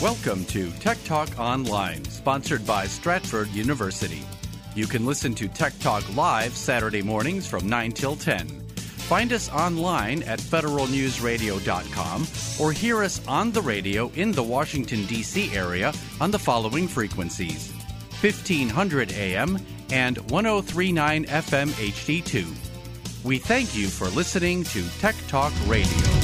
[0.00, 4.22] Welcome to Tech Talk Online, sponsored by Stratford University.
[4.76, 8.46] You can listen to Tech Talk live Saturday mornings from 9 till 10.
[8.68, 12.26] Find us online at federalnewsradio.com
[12.60, 15.52] or hear us on the radio in the Washington, D.C.
[15.52, 17.72] area on the following frequencies
[18.20, 19.58] 1500 AM
[19.90, 23.24] and 1039 FM HD2.
[23.24, 26.17] We thank you for listening to Tech Talk Radio.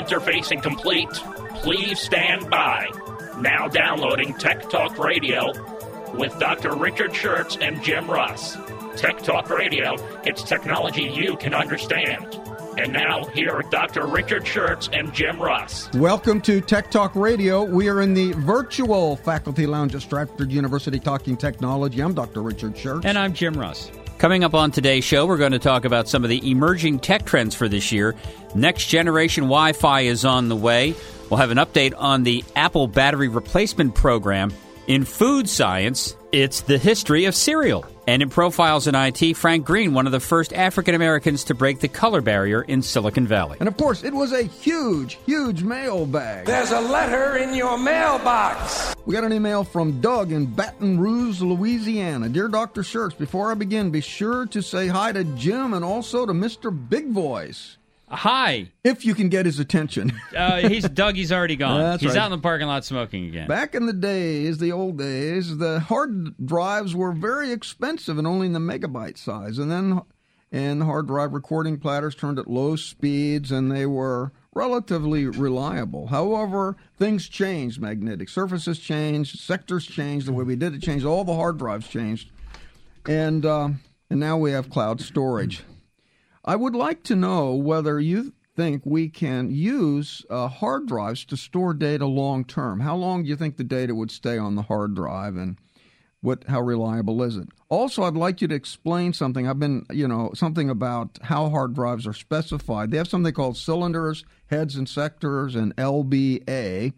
[0.00, 1.10] Interfacing complete.
[1.56, 2.88] Please stand by.
[3.38, 5.52] Now downloading Tech Talk Radio
[6.14, 6.74] with Dr.
[6.74, 8.56] Richard Shurtz and Jim Russ.
[8.96, 12.40] Tech Talk Radio, it's technology you can understand.
[12.78, 14.06] And now, here are Dr.
[14.06, 15.92] Richard Shurtz and Jim Russ.
[15.92, 17.62] Welcome to Tech Talk Radio.
[17.62, 22.00] We are in the virtual faculty lounge at Stratford University talking technology.
[22.00, 22.42] I'm Dr.
[22.42, 23.04] Richard Shurtz.
[23.04, 23.90] And I'm Jim Russ.
[24.20, 27.24] Coming up on today's show, we're going to talk about some of the emerging tech
[27.24, 28.14] trends for this year.
[28.54, 30.94] Next generation Wi Fi is on the way.
[31.30, 34.52] We'll have an update on the Apple battery replacement program.
[34.86, 37.84] In food science, it's the history of cereal.
[38.06, 41.80] And in profiles in IT, Frank Green, one of the first African Americans to break
[41.80, 43.56] the color barrier in Silicon Valley.
[43.60, 46.46] And of course, it was a huge, huge mailbag.
[46.46, 48.94] There's a letter in your mailbox.
[49.06, 52.28] We got an email from Doug in Baton Rouge, Louisiana.
[52.28, 52.82] Dear Dr.
[52.82, 56.70] Shurtz, before I begin, be sure to say hi to Jim and also to Mr.
[56.88, 57.76] Big Voice.
[58.10, 58.72] Hi.
[58.82, 60.12] If you can get his attention.
[60.36, 61.14] uh, he's Doug.
[61.14, 61.80] He's already gone.
[61.80, 62.22] That's he's right.
[62.22, 63.46] out in the parking lot smoking again.
[63.46, 68.48] Back in the days, the old days, the hard drives were very expensive and only
[68.48, 69.58] in the megabyte size.
[69.58, 70.02] And then,
[70.50, 76.08] and hard drive recording platters turned at low speeds, and they were relatively reliable.
[76.08, 77.80] However, things changed.
[77.80, 81.06] Magnetic surfaces changed, sectors changed, the way we did it changed.
[81.06, 82.30] All the hard drives changed,
[83.06, 83.68] and uh,
[84.10, 85.62] and now we have cloud storage.
[86.44, 91.36] I would like to know whether you think we can use uh, hard drives to
[91.36, 92.80] store data long term.
[92.80, 95.58] How long do you think the data would stay on the hard drive, and
[96.20, 97.48] what how reliable is it?
[97.68, 99.46] Also, I'd like you to explain something.
[99.46, 102.90] I've been, you know, something about how hard drives are specified.
[102.90, 106.92] They have something called cylinders, heads, and sectors, and LBA.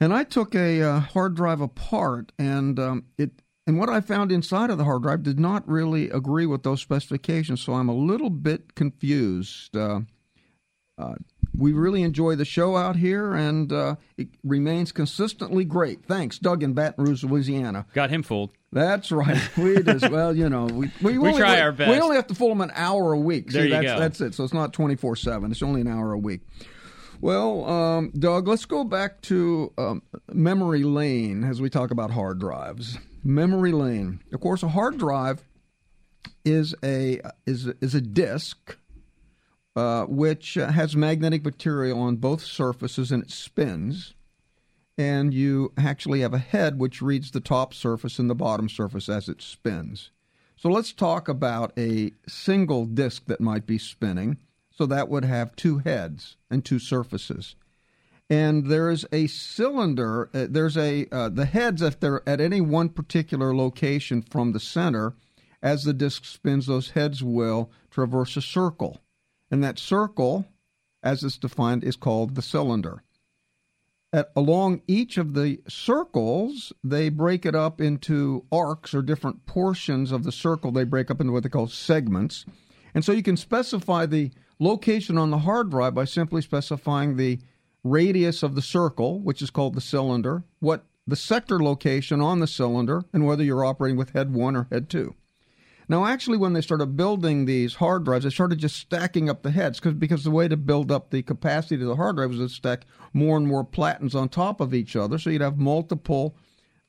[0.00, 4.32] And I took a uh, hard drive apart, and um, it and what I found
[4.32, 7.94] inside of the hard drive did not really agree with those specifications, so I'm a
[7.94, 9.76] little bit confused.
[9.76, 10.00] Uh,
[10.96, 11.16] uh,
[11.54, 16.02] we really enjoy the show out here, and uh, it remains consistently great.
[16.06, 17.84] Thanks, Doug in Baton Rouge, Louisiana.
[17.92, 18.52] Got him fooled.
[18.72, 19.38] That's right.
[19.58, 21.90] We just well, you know, we we, We only, try our best.
[21.90, 23.50] We only have to fool them an hour a week.
[23.50, 23.98] There See, you that's, go.
[23.98, 24.34] That's it.
[24.34, 25.50] So it's not twenty four seven.
[25.50, 26.40] It's only an hour a week.
[27.20, 30.02] Well, um, Doug, let's go back to um,
[30.32, 32.98] memory lane as we talk about hard drives.
[33.24, 34.20] Memory lane.
[34.32, 35.42] Of course, a hard drive
[36.44, 38.76] is a is is a disk
[39.74, 44.14] uh, which uh, has magnetic material on both surfaces and it spins.
[44.96, 49.08] And you actually have a head which reads the top surface and the bottom surface
[49.08, 50.10] as it spins.
[50.56, 54.38] So let's talk about a single disk that might be spinning.
[54.78, 57.56] So that would have two heads and two surfaces.
[58.30, 60.30] And there is a cylinder.
[60.32, 64.60] Uh, there's a uh, the heads if they're at any one particular location from the
[64.60, 65.14] center,
[65.60, 69.00] as the disk spins, those heads will traverse a circle,
[69.50, 70.46] and that circle,
[71.02, 73.02] as it's defined, is called the cylinder.
[74.12, 80.12] At, along each of the circles, they break it up into arcs or different portions
[80.12, 80.70] of the circle.
[80.70, 82.46] They break up into what they call segments,
[82.94, 87.38] and so you can specify the location on the hard drive by simply specifying the
[87.84, 92.46] radius of the circle, which is called the cylinder, what the sector location on the
[92.46, 95.14] cylinder, and whether you're operating with head one or head two.
[95.90, 99.52] Now, actually, when they started building these hard drives, they started just stacking up the
[99.52, 102.40] heads cause, because the way to build up the capacity of the hard drive was
[102.40, 105.18] to stack more and more platins on top of each other.
[105.18, 106.36] So you'd have multiple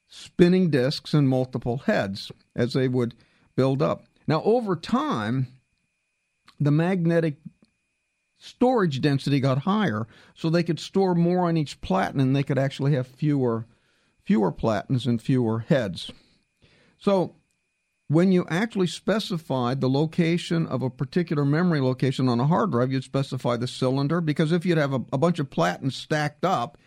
[0.09, 3.15] spinning disks and multiple heads as they would
[3.55, 4.03] build up.
[4.27, 5.47] Now, over time,
[6.59, 7.37] the magnetic
[8.39, 12.57] storage density got higher, so they could store more on each platen, and they could
[12.57, 13.65] actually have fewer
[14.23, 16.11] fewer platins and fewer heads.
[16.99, 17.35] So
[18.09, 22.91] when you actually specified the location of a particular memory location on a hard drive,
[22.91, 26.77] you'd specify the cylinder because if you'd have a, a bunch of platins stacked up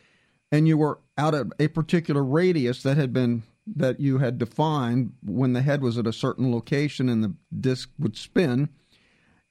[0.53, 5.13] and you were out at a particular radius that had been that you had defined
[5.25, 8.69] when the head was at a certain location and the disk would spin,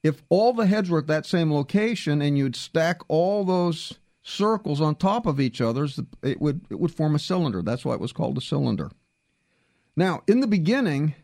[0.03, 3.93] if all the heads were at that same location and you'd stack all those
[4.23, 5.87] circles on top of each other,
[6.23, 7.61] it would it would form a cylinder.
[7.61, 8.91] That's why it was called a cylinder.
[9.95, 11.15] Now, in the beginning,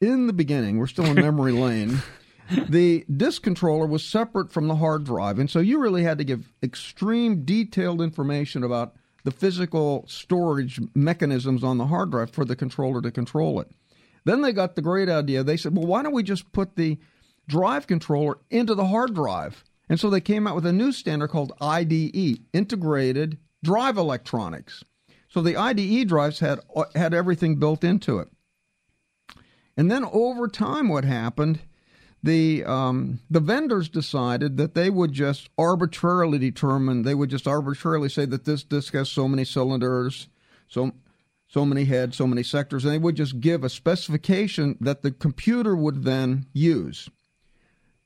[0.00, 2.02] in the beginning, we're still in memory lane.
[2.68, 6.24] the disk controller was separate from the hard drive, and so you really had to
[6.24, 8.94] give extreme detailed information about
[9.24, 13.70] the physical storage mechanisms on the hard drive for the controller to control it.
[14.24, 15.42] Then they got the great idea.
[15.42, 16.98] They said, well, why don't we just put the
[17.48, 19.64] drive controller into the hard drive?
[19.88, 24.84] And so they came out with a new standard called IDE, Integrated Drive Electronics.
[25.28, 26.60] So the IDE drives had
[26.94, 28.28] had everything built into it.
[29.76, 31.60] And then over time, what happened?
[32.22, 37.02] The um, the vendors decided that they would just arbitrarily determine.
[37.02, 40.28] They would just arbitrarily say that this disc has so many cylinders,
[40.68, 40.92] so
[41.48, 45.10] so many heads, so many sectors, and they would just give a specification that the
[45.10, 47.10] computer would then use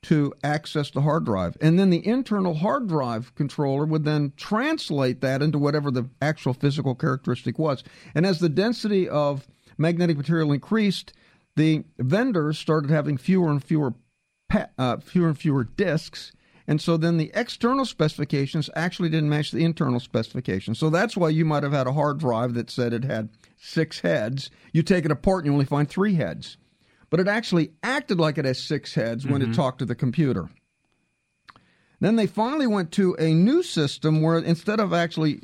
[0.01, 1.57] to access the hard drive.
[1.59, 6.53] And then the internal hard drive controller would then translate that into whatever the actual
[6.53, 7.83] physical characteristic was.
[8.15, 9.47] And as the density of
[9.77, 11.13] magnetic material increased,
[11.55, 13.93] the vendors started having fewer and fewer
[14.77, 16.31] uh, fewer and fewer disks.
[16.65, 20.79] And so then the external specifications actually didn't match the internal specifications.
[20.79, 23.99] So that's why you might have had a hard drive that said it had six
[23.99, 24.49] heads.
[24.71, 26.57] You take it apart and you only find three heads
[27.09, 29.51] but it actually acted like it has six heads when mm-hmm.
[29.51, 30.49] it talked to the computer.
[31.99, 35.41] Then they finally went to a new system where instead of actually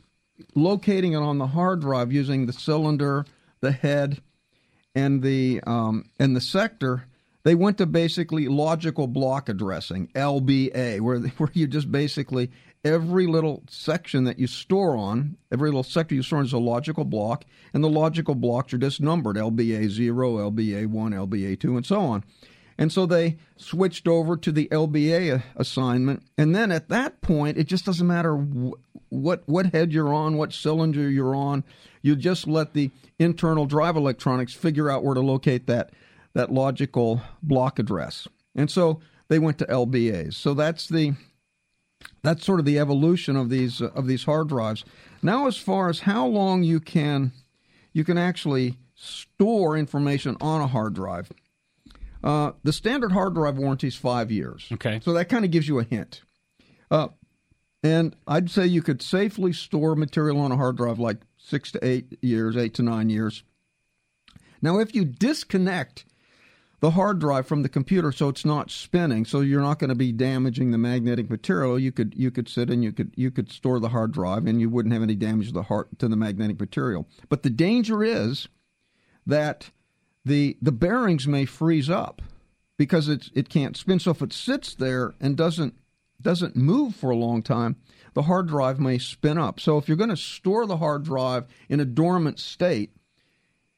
[0.54, 3.26] locating it on the hard drive using the cylinder,
[3.62, 4.22] the head,
[4.94, 7.06] and the um, and the sector,
[7.44, 12.52] they went to basically logical block addressing (LBA), where where you just basically
[12.86, 16.58] every little section that you store on, every little sector you store on is a
[16.60, 17.44] logical block,
[17.74, 22.00] and the logical blocks are just numbered LBA 0, LBA 1, LBA 2, and so
[22.00, 22.24] on.
[22.78, 26.24] And so they switched over to the LBA assignment.
[26.38, 28.36] And then at that point, it just doesn't matter
[29.10, 31.64] what, what head you're on, what cylinder you're on.
[32.02, 35.92] You just let the internal drive electronics figure out where to locate that,
[36.34, 38.28] that logical block address.
[38.56, 39.00] And so
[39.30, 40.34] they went to LBAs.
[40.34, 41.14] So that's the
[42.24, 44.84] that's sort of the evolution of these uh, of these hard drives.
[45.22, 47.32] Now, as far as how long you can
[47.94, 51.32] you can actually store information on a hard drive,
[52.24, 54.68] uh, the standard hard drive warranty is five years.
[54.74, 56.22] Okay, so that kind of gives you a hint.
[56.90, 57.10] Uh,
[57.84, 61.86] and I'd say you could safely store material on a hard drive like six to
[61.86, 63.44] eight years, eight to nine years.
[64.62, 66.06] Now, if you disconnect
[66.86, 69.26] the hard drive from the computer so it's not spinning.
[69.26, 71.80] So you're not going to be damaging the magnetic material.
[71.80, 74.62] You could you could sit and you could you could store the hard drive and
[74.62, 77.08] you wouldn't have any damage to the heart to the magnetic material.
[77.28, 78.50] But the danger is
[79.26, 79.72] that
[80.24, 82.22] the the bearings may freeze up
[82.78, 83.98] because it's it can't spin.
[83.98, 85.74] So if it sits there and doesn't
[86.22, 87.78] doesn't move for a long time
[88.14, 89.60] the hard drive may spin up.
[89.60, 92.92] So if you're going to store the hard drive in a dormant state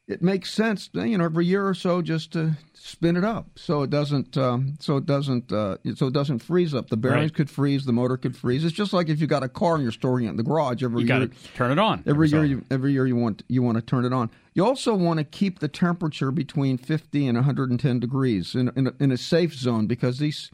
[0.07, 3.83] it makes sense, you know, every year or so just to spin it up so
[3.83, 6.89] it doesn't um, so it doesn't uh, so it doesn't freeze up.
[6.89, 7.36] The bearings right.
[7.36, 8.63] could freeze, the motor could freeze.
[8.63, 10.81] It's just like if you got a car and you're storing it in the garage
[10.81, 11.19] every you year.
[11.19, 12.45] You got to turn it on every, year.
[12.45, 14.31] You, every year you want you want to turn it on.
[14.54, 18.94] You also want to keep the temperature between 50 and 110 degrees in in a,
[19.01, 20.50] in a safe zone because these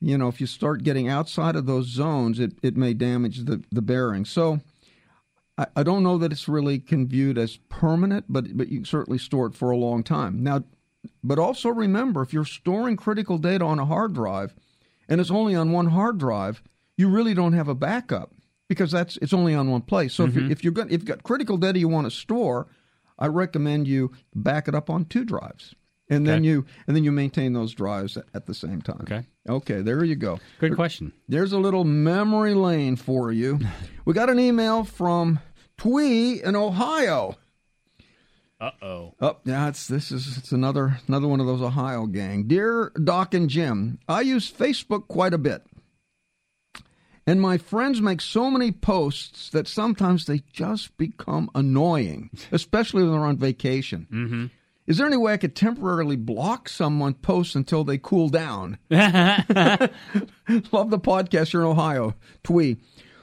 [0.00, 3.62] you know if you start getting outside of those zones, it, it may damage the
[3.70, 4.30] the bearings.
[4.30, 4.60] So
[5.58, 8.84] I, I don't know that it's really can viewed as permanent, but but you can
[8.84, 10.42] certainly store it for a long time.
[10.42, 10.64] Now,
[11.22, 14.54] but also remember, if you're storing critical data on a hard drive,
[15.08, 16.62] and it's only on one hard drive,
[16.96, 18.32] you really don't have a backup
[18.68, 20.14] because that's it's only on one place.
[20.14, 20.30] So mm-hmm.
[20.30, 22.68] if you're, if you're going, if you've got critical data you want to store,
[23.18, 25.74] I recommend you back it up on two drives
[26.10, 26.34] and okay.
[26.34, 29.00] then you and then you maintain those drives at the same time.
[29.02, 29.24] Okay.
[29.48, 30.38] Okay, there you go.
[30.58, 31.12] Good question.
[31.28, 33.60] There's a little memory lane for you.
[34.04, 35.38] we got an email from
[35.78, 37.36] Twee in Ohio.
[38.60, 39.14] Uh oh.
[39.20, 42.46] Oh, yeah, it's this is it's another another one of those Ohio gang.
[42.46, 45.62] Dear Doc and Jim, I use Facebook quite a bit.
[47.26, 53.12] And my friends make so many posts that sometimes they just become annoying, especially when
[53.12, 54.06] they're on vacation.
[54.10, 54.46] Mm-hmm.
[54.90, 58.76] Is there any way I could temporarily block someone posts until they cool down?
[58.90, 58.98] Love
[60.48, 62.16] the podcast here in Ohio.
[62.42, 62.76] Twee.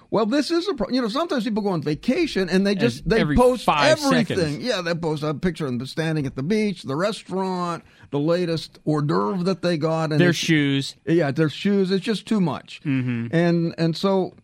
[0.10, 3.10] Well, this is a pro- you know sometimes people go on vacation and they just
[3.10, 4.38] they post everything.
[4.38, 4.58] Seconds.
[4.60, 8.80] Yeah, they post a picture of them standing at the beach, the restaurant, the latest
[8.86, 10.96] hors d'oeuvre that they got, and their shoes.
[11.06, 11.92] Yeah, their shoes.
[11.92, 12.80] It's just too much.
[12.86, 13.36] Mm-hmm.
[13.36, 14.36] And and so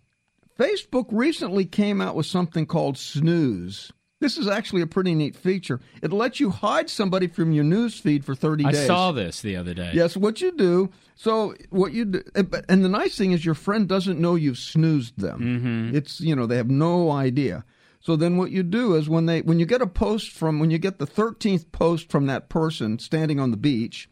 [0.60, 3.94] Facebook recently came out with something called Snooze.
[4.24, 5.82] This is actually a pretty neat feature.
[6.02, 8.80] It lets you hide somebody from your news feed for 30 days.
[8.80, 9.92] I saw this the other day.
[9.94, 10.90] Yes, what you do.
[11.16, 15.20] So what you do, and the nice thing is your friend doesn't know you've snoozed
[15.20, 15.42] them.
[15.42, 15.98] Mm-hmm.
[15.98, 17.66] It's you know they have no idea.
[18.00, 20.72] So then what you do is when they when you get a post from when
[20.72, 24.10] you get the 13th post from that person standing on the beach,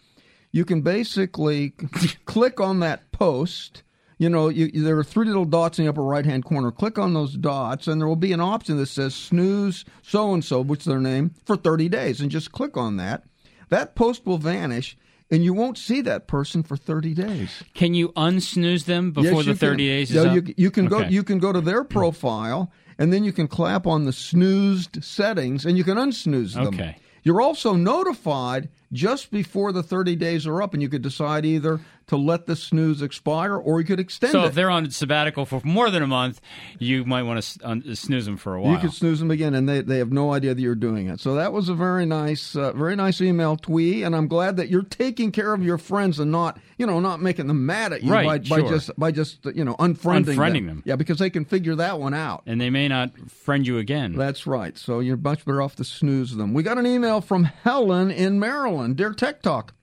[0.51, 1.69] you can basically
[2.25, 3.83] click on that post.
[4.21, 6.69] You know, you, there are three little dots in the upper right hand corner.
[6.69, 10.45] Click on those dots, and there will be an option that says snooze so and
[10.45, 12.21] so, which is their name, for 30 days.
[12.21, 13.23] And just click on that.
[13.69, 14.95] That post will vanish,
[15.31, 17.63] and you won't see that person for 30 days.
[17.73, 19.77] Can you unsnooze them before Yes, the 30 can.
[19.77, 20.33] days is Yeah?
[20.35, 20.99] You, you can go.
[20.99, 25.65] You can go to their profile, and then you can clap on the snoozed settings,
[25.65, 26.67] and you can unsnooze them.
[26.67, 26.95] Okay.
[27.23, 31.79] You're also notified just before the 30 days are up, and you could decide either
[32.07, 34.47] to let the snooze expire or you could extend So it.
[34.47, 36.41] if they're on sabbatical for more than a month,
[36.77, 38.73] you might want to snooze them for a while.
[38.73, 41.21] You could snooze them again, and they, they have no idea that you're doing it.
[41.21, 44.67] So that was a very nice, uh, very nice email, Twee, and I'm glad that
[44.67, 48.03] you're taking care of your friends and not, you know, not making them mad at
[48.03, 50.83] you Right, by, by just by just you know unfriending, Unfriending them.
[50.85, 52.43] Yeah, because they can figure that one out.
[52.45, 54.13] and they may not friend you again.
[54.17, 54.77] That's right.
[54.77, 56.53] So you're much better off to snooze them.
[56.53, 58.80] We got an email from Helen in Maryland.
[58.95, 59.73] Dear Tech Talk,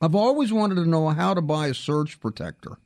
[0.00, 2.78] I've always wanted to know how to buy a surge protector.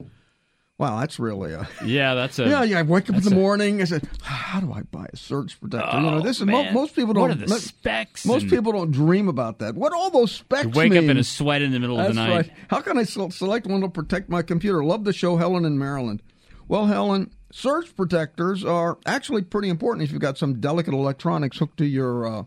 [0.79, 2.49] Wow, that's really a yeah, that's a.
[2.49, 2.63] yeah.
[2.63, 3.83] Yeah, I wake up in the morning.
[3.83, 6.71] I said, "How do I buy a surge protector?" you know, Oh, this is mo-
[6.73, 7.23] most people don't.
[7.29, 8.25] What are the specs?
[8.25, 9.75] Most and- people don't dream about that.
[9.75, 11.11] What all those specs You wake up mean?
[11.11, 12.35] in a sweat in the middle That's of the night.
[12.35, 12.51] right.
[12.69, 14.83] How can I se- select one to protect my computer?
[14.83, 16.23] Love the show, Helen in Maryland.
[16.67, 21.77] Well, Helen, surge protectors are actually pretty important if you've got some delicate electronics hooked
[21.79, 22.45] to your uh,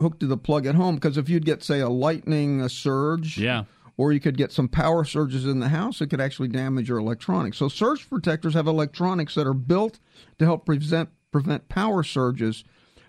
[0.00, 0.94] hook, hooked to the plug at home.
[0.96, 3.64] Because if you'd get, say, a lightning a surge, Yeah.
[3.96, 6.98] or you could get some power surges in the house, it could actually damage your
[6.98, 7.58] electronics.
[7.58, 9.98] So surge protectors have electronics that are built
[10.38, 12.64] to help prevent prevent power surges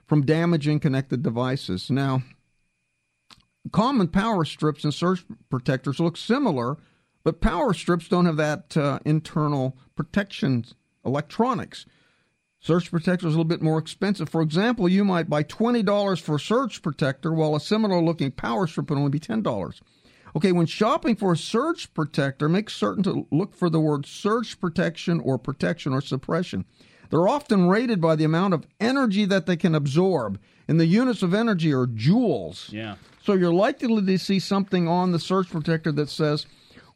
[0.06, 1.90] from damaging connected devices.
[1.90, 2.22] Now,
[3.72, 6.78] common power strips and surge protectors look similar,
[7.24, 10.66] but power strips don't have that uh, internal protection
[11.04, 11.86] electronics.
[12.64, 14.30] Surge protector is a little bit more expensive.
[14.30, 18.68] For example, you might buy $20 for a surge protector while a similar looking power
[18.68, 19.82] strip would only be $10.
[20.36, 24.60] Okay, when shopping for a surge protector, make certain to look for the word surge
[24.60, 26.64] protection or protection or suppression.
[27.10, 31.24] They're often rated by the amount of energy that they can absorb, and the units
[31.24, 32.72] of energy are joules.
[32.72, 32.96] Yeah.
[33.24, 36.46] So you're likely to see something on the surge protector that says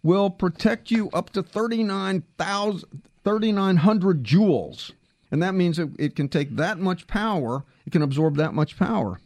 [0.04, 4.92] will protect you up to 39,000 3,900 joules.
[5.32, 8.78] And that means it, it can take that much power, it can absorb that much
[8.78, 9.20] power.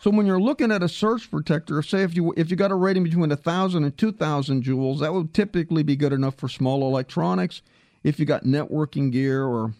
[0.00, 2.76] So when you're looking at a surge protector, say if you if you got a
[2.76, 7.62] rating between 1,000 and 2,000 joules, that would typically be good enough for small electronics.
[8.04, 9.74] If you got networking gear or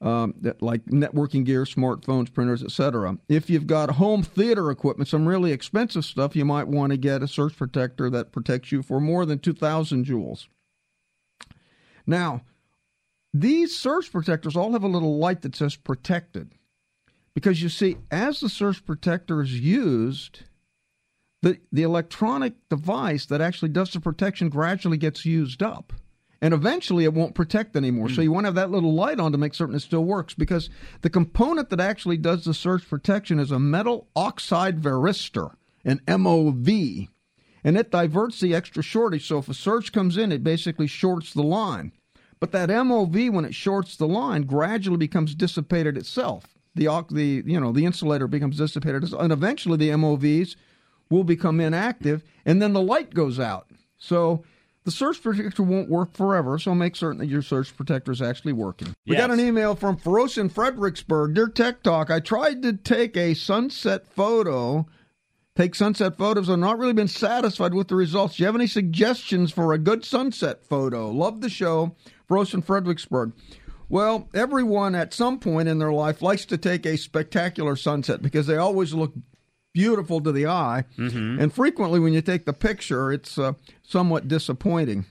[0.00, 3.18] um, that like networking gear, smartphones, printers, etc.
[3.28, 7.22] If you've got home theater equipment, some really expensive stuff, you might want to get
[7.22, 10.46] a surge protector that protects you for more than 2,000 joules.
[12.06, 12.42] Now,
[13.34, 16.54] these surge protectors all have a little light that says protected.
[17.34, 20.42] Because you see, as the surge protector is used,
[21.42, 25.92] the, the electronic device that actually does the protection gradually gets used up.
[26.40, 28.08] And eventually it won't protect anymore.
[28.08, 28.22] So hmm.
[28.22, 30.34] you want to have that little light on to make certain it still works.
[30.34, 30.70] Because
[31.02, 35.54] the component that actually does the surge protection is a metal oxide varistor,
[35.84, 37.08] an MOV.
[37.64, 39.26] And it diverts the extra shortage.
[39.26, 41.92] So if a surge comes in, it basically shorts the line.
[42.40, 46.46] But that MOV, when it shorts the line, gradually becomes dissipated itself.
[46.74, 50.54] The the you know the insulator becomes dissipated, and eventually the MOVs
[51.10, 53.66] will become inactive, and then the light goes out.
[53.96, 54.44] So
[54.84, 56.58] the surge protector won't work forever.
[56.58, 58.94] So make certain that your surge protector is actually working.
[59.06, 61.34] We got an email from Feroce in Fredericksburg.
[61.34, 64.86] Dear Tech Talk, I tried to take a sunset photo
[65.58, 66.48] take sunset photos.
[66.48, 68.36] I've not really been satisfied with the results.
[68.36, 71.10] Do you have any suggestions for a good sunset photo?
[71.10, 71.96] Love the show.
[72.28, 73.32] Rose in Fredericksburg.
[73.88, 78.46] Well, everyone at some point in their life likes to take a spectacular sunset because
[78.46, 79.14] they always look
[79.72, 80.84] beautiful to the eye.
[81.40, 85.06] And frequently, when you take the picture, it's uh, somewhat disappointing.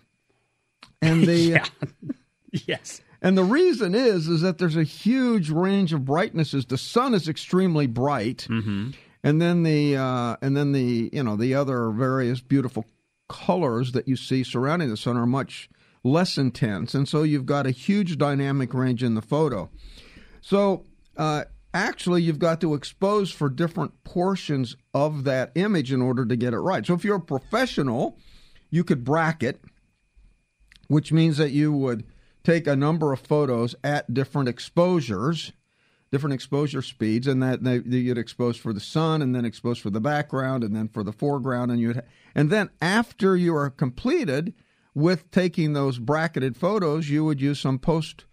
[1.02, 1.66] And the yeah.
[2.52, 3.02] yes.
[3.22, 6.66] and the reason is is that there's a huge range of brightnesses.
[6.66, 8.48] The sun is extremely bright,
[9.24, 12.86] and then the uh, and then the you know the other various beautiful
[13.28, 15.70] colors that you see surrounding the sun are much
[16.08, 19.70] less intense, and so you've got a huge dynamic range in the photo.
[20.42, 20.86] So
[21.18, 26.36] uh, actually, you've got to expose for different portions of that image in order to
[26.36, 26.86] get it right.
[26.86, 28.18] So if you're a professional,
[28.70, 29.62] you could bracket
[30.88, 32.06] which means that you would
[32.44, 35.52] take a number of photos at different exposures,
[36.12, 39.90] different exposure speeds, and that they, you'd expose for the sun, and then expose for
[39.90, 42.02] the background, and then for the foreground, and you'd,
[42.34, 44.54] and then after you are completed
[44.98, 48.26] with taking those bracketed photos, you would use some post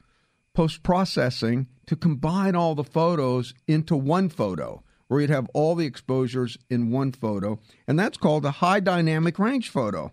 [0.54, 4.82] post processing to combine all the photos into one photo.
[5.06, 9.38] where you'd have all the exposures in one photo, and that's called a high dynamic
[9.38, 10.10] range photo.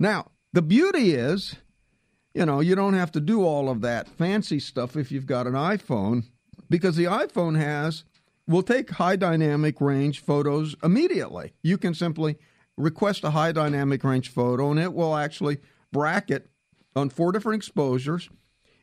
[0.00, 1.54] Now, the beauty is,
[2.34, 5.46] you know, you don't have to do all of that fancy stuff if you've got
[5.46, 6.24] an iPhone
[6.68, 8.02] because the iPhone has
[8.48, 11.52] will take high dynamic range photos immediately.
[11.62, 12.36] You can simply
[12.76, 15.58] request a high dynamic range photo and it will actually
[15.92, 16.48] bracket
[16.94, 18.28] on four different exposures.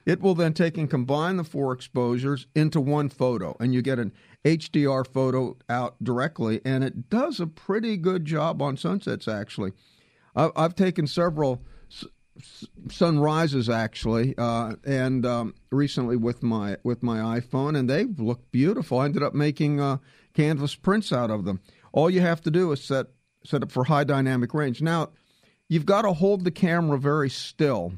[0.05, 4.00] It will then take and combine the four exposures into one photo, and you get
[4.00, 4.12] an
[4.43, 6.60] HDR photo out directly.
[6.65, 9.72] And it does a pretty good job on sunsets, actually.
[10.36, 11.62] I've taken several
[12.89, 19.00] sunrises actually, uh, and um, recently with my with my iPhone, and they look beautiful.
[19.00, 19.98] I ended up making uh,
[20.33, 21.62] canvas prints out of them.
[21.91, 23.07] All you have to do is set
[23.45, 24.81] set up for high dynamic range.
[24.81, 25.10] Now,
[25.74, 27.94] you've got to hold the camera very still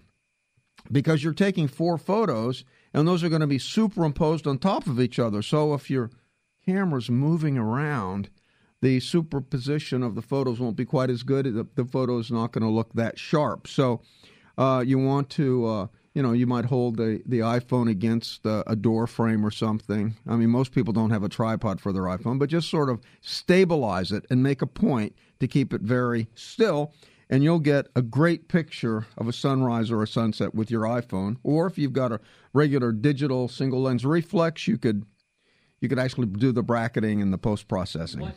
[0.90, 2.64] because you're taking four photos,
[2.94, 5.42] and those are going to be superimposed on top of each other.
[5.42, 6.10] So if your
[6.66, 8.30] camera's moving around,
[8.82, 11.46] the superposition of the photos won't be quite as good.
[11.46, 13.68] The, the photo is not going to look that sharp.
[13.68, 14.02] So
[14.58, 18.64] uh, you want to, uh, you know, you might hold the, the iPhone against uh,
[18.68, 20.16] a door frame or something.
[20.26, 23.02] I mean, most people don't have a tripod for their iPhone, but just sort of
[23.20, 26.94] stabilize it and make a point to keep it very still.
[27.30, 31.38] And you'll get a great picture of a sunrise or a sunset with your iPhone.
[31.44, 32.20] Or if you've got a
[32.54, 35.06] regular digital single lens reflex, you could
[35.82, 38.32] you could actually do the bracketing and the post processing.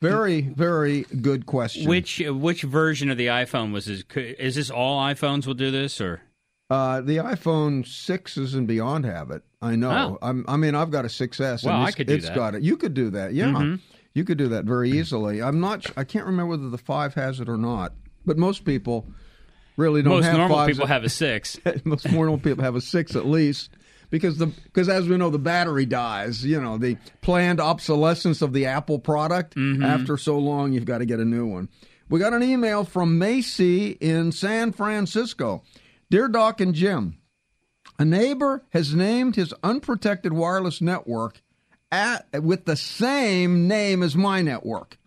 [0.00, 1.88] Very, very good question.
[1.88, 4.04] Which which version of the iPhone was this?
[4.14, 6.22] Is this all iPhones will do this, or
[6.70, 9.42] uh, the iPhone sixes and beyond have it?
[9.60, 10.18] I know.
[10.22, 10.44] Oh.
[10.46, 11.64] i mean, I've got a 6S.
[11.64, 12.36] Well, and I could do it's that.
[12.36, 12.62] got it.
[12.62, 13.34] You could do that.
[13.34, 13.80] Yeah, Mhm.
[14.18, 15.40] You could do that very easily.
[15.40, 15.86] I'm not.
[15.96, 17.92] I can't remember whether the five has it or not.
[18.26, 19.06] But most people
[19.78, 20.72] really don't most have normal fives.
[20.76, 21.58] people have a six?
[21.84, 23.70] most normal people have a six at least
[24.10, 28.52] because the because as we know the battery dies you know the planned obsolescence of
[28.52, 29.82] the apple product Mm-hmm.
[29.84, 31.68] after so long you've got to get a new one
[32.08, 35.62] we got an email from macy in san francisco
[36.10, 37.18] dear doc and jim
[37.98, 41.42] a neighbor has named his unprotected wireless network
[41.90, 44.98] at with the same name as my network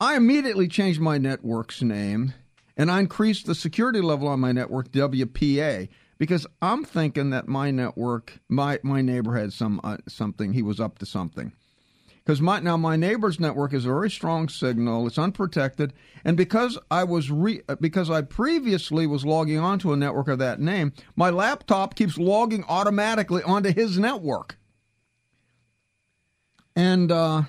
[0.00, 2.34] I immediately changed my network's name
[2.76, 7.70] and I increased the security level on my network, WPA, because I'm thinking that my
[7.70, 10.52] network, my my neighbor had some uh, something.
[10.52, 11.52] He was up to something.
[12.24, 15.06] Because my now my neighbor's network is a very strong signal.
[15.06, 15.92] It's unprotected,
[16.24, 20.60] and because I was re, because I previously was logging onto a network of that
[20.60, 24.56] name, my laptop keeps logging automatically onto his network.
[26.76, 27.42] And uh,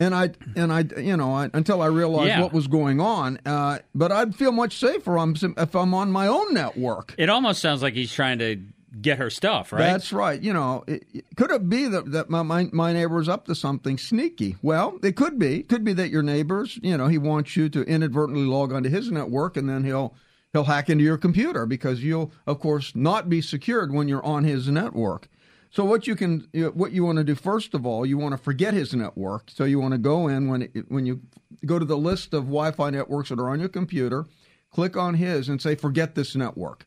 [0.00, 2.40] and I and I you know I, until I realized Yeah.
[2.42, 3.38] what was going on.
[3.46, 7.14] Uh, but I'd feel much safer if I'm on my own network.
[7.18, 8.60] It almost sounds like he's trying to
[9.00, 9.78] get her stuff, right?
[9.78, 10.38] That's right.
[10.40, 13.54] You know, it, it- could it be that, that my, my my neighbor's up to
[13.54, 14.56] something sneaky?
[14.60, 15.60] Well, it could be.
[15.60, 16.78] It could be that your neighbor's.
[16.82, 20.14] You know, he wants you to inadvertently log onto his network, and then he'll
[20.52, 24.44] he'll hack into your computer because you'll, of course, not be secured when you're on
[24.44, 25.28] his network.
[25.72, 28.38] So what you can, what you want to do first of all, you want to
[28.38, 29.50] forget his network.
[29.50, 31.22] So you want to go in when it, when you
[31.64, 34.26] go to the list of Wi-Fi networks that are on your computer,
[34.70, 36.84] click on his and say forget this network,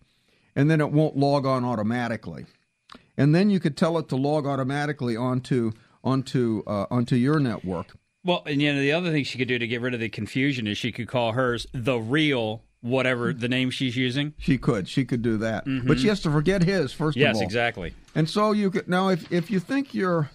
[0.56, 2.46] and then it won't log on automatically.
[3.18, 5.72] And then you could tell it to log automatically onto
[6.04, 7.98] onto uh, onto your network.
[8.24, 10.10] Well, and you know the other thing she could do to get rid of the
[10.10, 14.34] confusion is she could call hers the real whatever the name she's using.
[14.38, 17.22] She could, she could do that, but she has to forget his first Mm-hmm.
[17.22, 17.44] Yes, of all.
[17.44, 17.94] exactly.
[18.14, 20.30] And so you could now if if you think your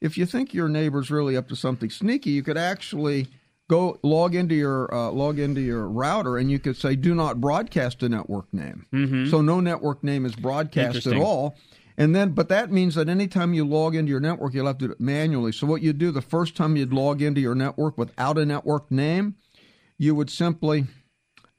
[0.00, 3.26] if you think your neighbor's really up to something sneaky, you could actually
[3.68, 7.40] go log into your uh, log into your router and you could say do not
[7.40, 8.86] broadcast a network name.
[8.92, 9.26] Mm-hmm.
[9.30, 11.56] So no network name is broadcast at all.
[12.00, 14.86] And then, but that means that anytime you log into your network, you'll have to
[14.86, 15.50] do it manually.
[15.50, 18.88] So what you'd do the first time you'd log into your network without a network
[18.88, 19.34] name,
[19.98, 20.86] you would simply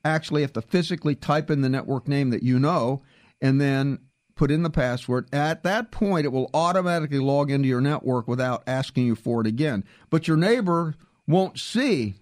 [0.03, 3.01] actually have to physically type in the network name that you know
[3.41, 3.99] and then
[4.35, 5.27] put in the password.
[5.33, 9.47] At that point, it will automatically log into your network without asking you for it
[9.47, 9.83] again.
[10.09, 10.95] But your neighbor
[11.27, 12.15] won't see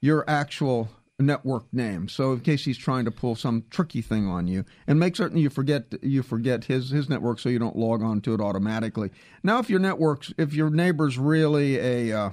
[0.00, 2.08] your actual network name.
[2.08, 5.38] So in case he's trying to pull some tricky thing on you, and make certain
[5.38, 9.10] you forget you forget his his network so you don't log on to it automatically.
[9.42, 12.30] Now, if your network's if your neighbor's really a uh,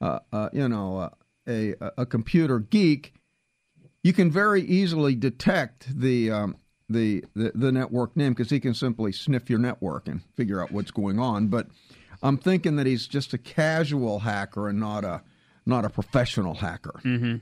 [0.00, 1.10] uh, uh, you know uh,
[1.48, 3.14] a a computer geek,
[4.02, 6.56] you can very easily detect the um,
[6.88, 10.72] the, the the network name because he can simply sniff your network and figure out
[10.72, 11.48] what's going on.
[11.48, 11.68] But
[12.22, 15.22] I'm thinking that he's just a casual hacker and not a
[15.64, 17.00] not a professional hacker.
[17.04, 17.36] Mm-hmm.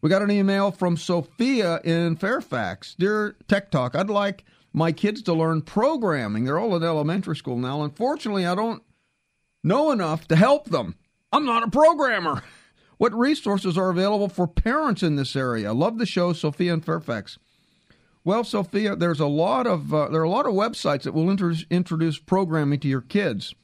[0.00, 2.94] We got an email from Sophia in Fairfax.
[2.98, 6.44] Dear Tech Talk, I'd like my kids to learn programming.
[6.44, 7.82] They're all in elementary school now.
[7.82, 8.82] Unfortunately, I don't
[9.64, 10.96] know enough to help them.
[11.32, 12.42] I'm not a programmer.
[12.98, 15.72] What resources are available for parents in this area?
[15.74, 17.38] Love the show, Sophia and Fairfax.
[18.24, 21.30] Well, Sophia, there's a lot of uh, there are a lot of websites that will
[21.30, 23.54] inter- introduce programming to your kids.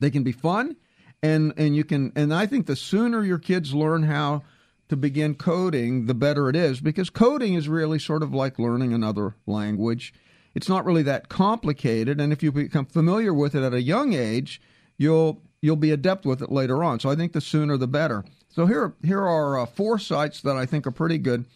[0.00, 0.76] They can be fun,
[1.22, 4.42] and and you can and I think the sooner your kids learn how
[4.88, 8.92] to begin coding, the better it is because coding is really sort of like learning
[8.92, 10.12] another language.
[10.54, 14.12] It's not really that complicated, and if you become familiar with it at a young
[14.12, 14.60] age,
[14.98, 17.00] you'll you'll be adept with it later on.
[17.00, 18.24] So I think the sooner the better.
[18.50, 21.46] So here here are uh, four sites that I think are pretty good.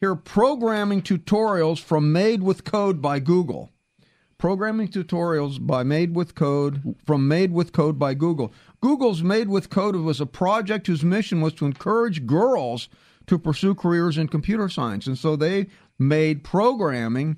[0.00, 3.70] Here are programming tutorials from Made with Code by Google.
[4.36, 8.52] Programming tutorials by Made with Code from Made with Code by Google.
[8.80, 12.88] Google's Made with Code was a project whose mission was to encourage girls
[13.28, 17.36] to pursue careers in computer science, and so they made programming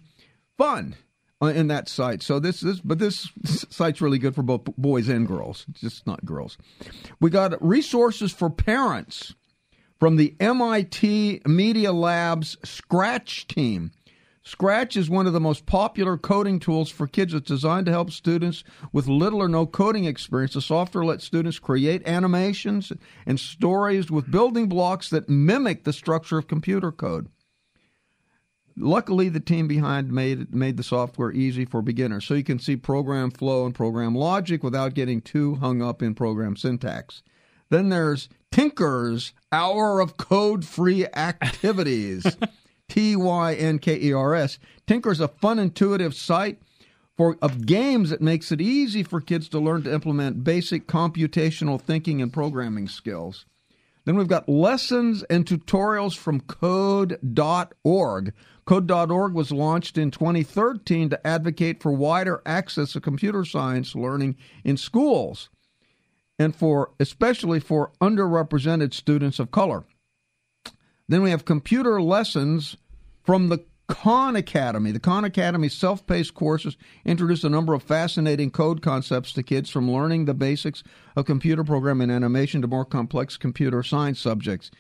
[0.57, 0.97] fun
[1.43, 2.23] Uh, in that site.
[2.23, 3.29] So this is, but this
[3.69, 5.67] site's really good for both boys and girls.
[5.73, 6.57] Just not girls.
[7.21, 9.35] We got resources for parents
[9.99, 13.91] from the MIT Media Labs Scratch team.
[14.43, 17.33] Scratch is one of the most popular coding tools for kids.
[17.33, 20.53] It's designed to help students with little or no coding experience.
[20.53, 22.93] The software lets students create animations
[23.25, 27.29] and stories with building blocks that mimic the structure of computer code.
[28.77, 32.77] Luckily, the team behind made made the software easy for beginners, so you can see
[32.77, 37.23] program flow and program logic without getting too hung up in program syntax.
[37.71, 42.37] Then there's Tynker's Hour of Code Free Activities.
[42.89, 44.59] T Y N K E R S.
[44.87, 46.61] Tynker's a fun, intuitive site
[47.17, 51.81] for of games that makes it easy for kids to learn to implement basic computational
[51.81, 53.47] thinking and programming skills.
[54.05, 58.33] Then we've got lessons and tutorials from code.org.
[58.65, 64.77] Code.org was launched in 2013 to advocate for wider access to computer science learning in
[64.77, 65.51] schools
[66.39, 69.85] and for especially for underrepresented students of color.
[71.09, 72.77] Then we have computer lessons
[73.23, 74.93] from the Khan Academy.
[74.93, 79.69] The Khan Academy self paced courses introduce a number of fascinating code concepts to kids
[79.69, 80.83] from learning the basics
[81.17, 84.71] of computer programming and animation to more complex computer science subjects.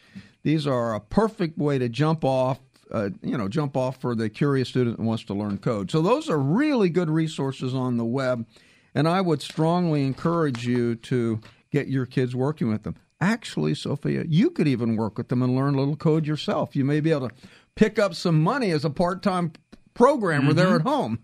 [0.42, 2.61] These are a perfect way to jump off.
[2.90, 5.90] Uh, you know, jump off for the curious student who wants to learn code.
[5.90, 8.47] So, those are really good resources on the web,
[8.94, 12.97] and I would strongly encourage you to get your kids working with them.
[13.20, 16.77] Actually, Sophia, you could even work with them and learn a little code yourself.
[16.77, 17.35] You may be able to
[17.75, 19.53] pick up some money as a part time
[19.94, 20.59] programmer mm-hmm.
[20.59, 21.20] there at home.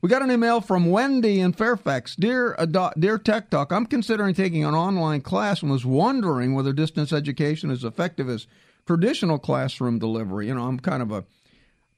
[0.00, 2.16] We got an email from Wendy in Fairfax.
[2.16, 6.72] Dear, uh, dear Tech Talk, I'm considering taking an online class and was wondering whether
[6.72, 8.46] distance education is effective as
[8.86, 10.48] traditional classroom delivery.
[10.48, 11.24] You know, I'm kind of a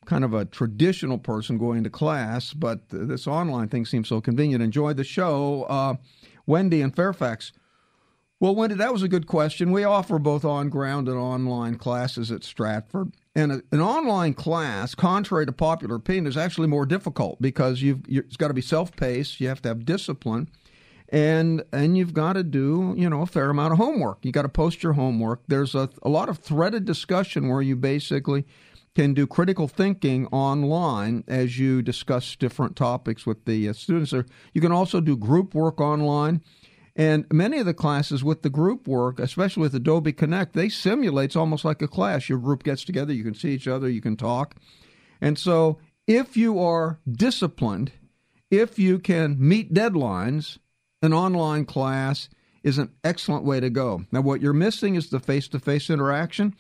[0.07, 4.63] kind of a traditional person going to class, but this online thing seems so convenient.
[4.63, 5.97] Enjoy the show, uh,
[6.47, 7.53] Wendy in Fairfax.
[8.41, 9.71] Well, Wendy, that was a good question.
[9.73, 13.13] We offer both on ground and online classes at Stratford.
[13.35, 18.01] And a, an online class, contrary to popular opinion, is actually more difficult because you've
[18.09, 19.41] it's got to be self-paced.
[19.41, 20.49] You have to have discipline,
[21.11, 24.19] and and you've got to do you know a fair amount of homework.
[24.23, 25.43] You got to post your homework.
[25.49, 28.45] There's a, a lot of threaded discussion where you basically
[28.95, 34.13] can do critical thinking online as you discuss different topics with the uh, students.
[34.53, 36.43] You can also do group work online.
[36.97, 41.37] And many of the classes with the group work, especially with Adobe Connect, they simulates
[41.37, 42.29] almost like a class.
[42.29, 44.57] Your group gets together, you can see each other, you can talk.
[45.21, 47.93] And so if you are disciplined,
[48.51, 50.59] if you can meet deadlines,
[51.03, 52.29] an online class
[52.63, 54.05] is an excellent way to go.
[54.13, 56.55] Now, what you're missing is the face to face interaction.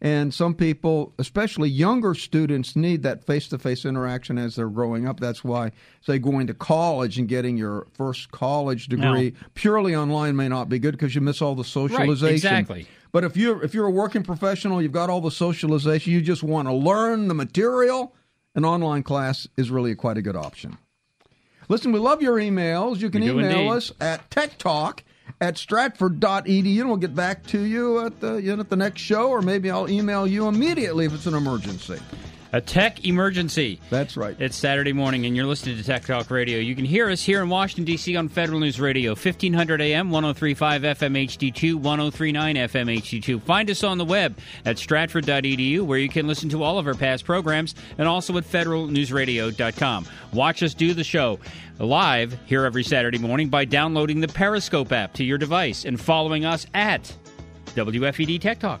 [0.00, 5.08] And some people, especially younger students, need that face to face interaction as they're growing
[5.08, 5.18] up.
[5.18, 9.48] That's why, say, going to college and getting your first college degree no.
[9.54, 12.26] purely online may not be good because you miss all the socialization.
[12.26, 12.86] Right, exactly.
[13.12, 16.12] But if you're if you're a working professional, you've got all the socialization.
[16.12, 18.14] You just want to learn the material.
[18.56, 20.76] An online class is really quite a good option.
[21.68, 22.98] Listen, we love your emails.
[22.98, 25.02] You can email us at Tech Talk
[25.40, 26.80] at stratford.edu.
[26.80, 29.42] And we'll get back to you at the, you know, at the next show, or
[29.42, 31.98] maybe I'll email you immediately if it's an emergency.
[32.54, 33.80] A tech emergency.
[33.90, 34.36] That's right.
[34.38, 36.60] It's Saturday morning, and you're listening to Tech Talk Radio.
[36.60, 38.14] You can hear us here in Washington, D.C.
[38.14, 43.42] on Federal News Radio, 1500 AM, 1035 FM HD2, 1039 FM HD2.
[43.42, 46.94] Find us on the web at stratford.edu, where you can listen to all of our
[46.94, 50.06] past programs, and also at federalnewsradio.com.
[50.32, 51.40] Watch us do the show
[51.80, 56.44] live here every Saturday morning by downloading the Periscope app to your device and following
[56.44, 57.12] us at
[57.74, 58.80] WFED Tech Talk.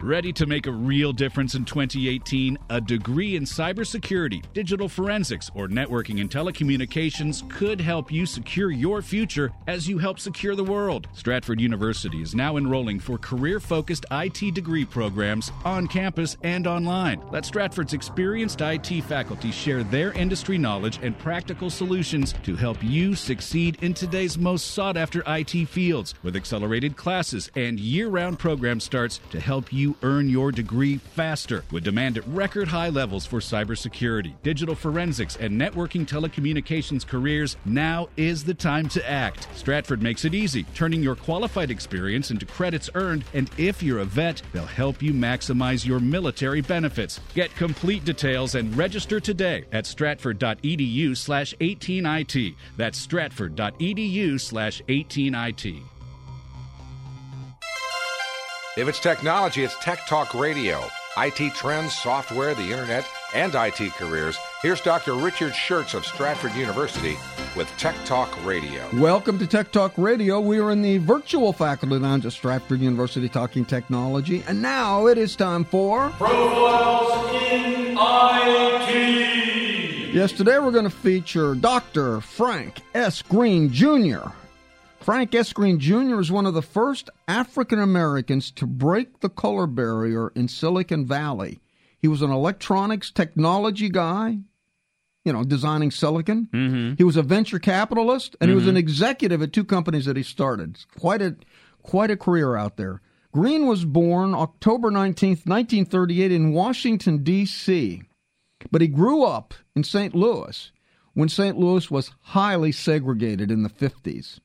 [0.00, 2.56] Ready to make a real difference in 2018?
[2.70, 9.02] A degree in cybersecurity, digital forensics, or networking and telecommunications could help you secure your
[9.02, 11.08] future as you help secure the world.
[11.14, 17.20] Stratford University is now enrolling for career focused IT degree programs on campus and online.
[17.32, 23.16] Let Stratford's experienced IT faculty share their industry knowledge and practical solutions to help you
[23.16, 28.78] succeed in today's most sought after IT fields with accelerated classes and year round program
[28.78, 33.40] starts to help you earn your degree faster with demand at record high levels for
[33.40, 37.56] cybersecurity, digital forensics, and networking telecommunications careers.
[37.64, 39.48] Now is the time to act.
[39.54, 44.04] Stratford makes it easy, turning your qualified experience into credits earned, and if you're a
[44.04, 47.20] vet, they'll help you maximize your military benefits.
[47.34, 52.54] Get complete details and register today at stratford.edu slash 18IT.
[52.76, 55.97] That's stratford.edu slash 18IT.
[58.78, 60.88] If it's technology, it's Tech Talk Radio.
[61.16, 64.38] IT trends, software, the internet, and IT careers.
[64.62, 65.14] Here's Dr.
[65.14, 67.16] Richard Shurtz of Stratford University
[67.56, 68.88] with Tech Talk Radio.
[68.92, 70.38] Welcome to Tech Talk Radio.
[70.38, 74.44] We are in the virtual faculty lounge at Stratford University talking technology.
[74.46, 80.14] And now it is time for Profiles in IT.
[80.14, 82.20] Yes, today we're going to feature Dr.
[82.20, 83.22] Frank S.
[83.22, 84.28] Green Jr.
[85.08, 85.54] Frank S.
[85.54, 86.20] Green Jr.
[86.20, 91.60] is one of the first African Americans to break the color barrier in Silicon Valley.
[91.98, 94.40] He was an electronics technology guy,
[95.24, 96.50] you know, designing silicon.
[96.52, 96.96] Mm-hmm.
[96.98, 100.22] He was a venture capitalist, and he was an executive at two companies that he
[100.22, 100.76] started.
[100.98, 101.36] Quite a
[101.82, 103.00] quite a career out there.
[103.32, 108.02] Green was born October 19th, 1938 in Washington D.C.
[108.70, 110.14] But he grew up in St.
[110.14, 110.70] Louis
[111.14, 111.56] when St.
[111.56, 114.40] Louis was highly segregated in the 50s.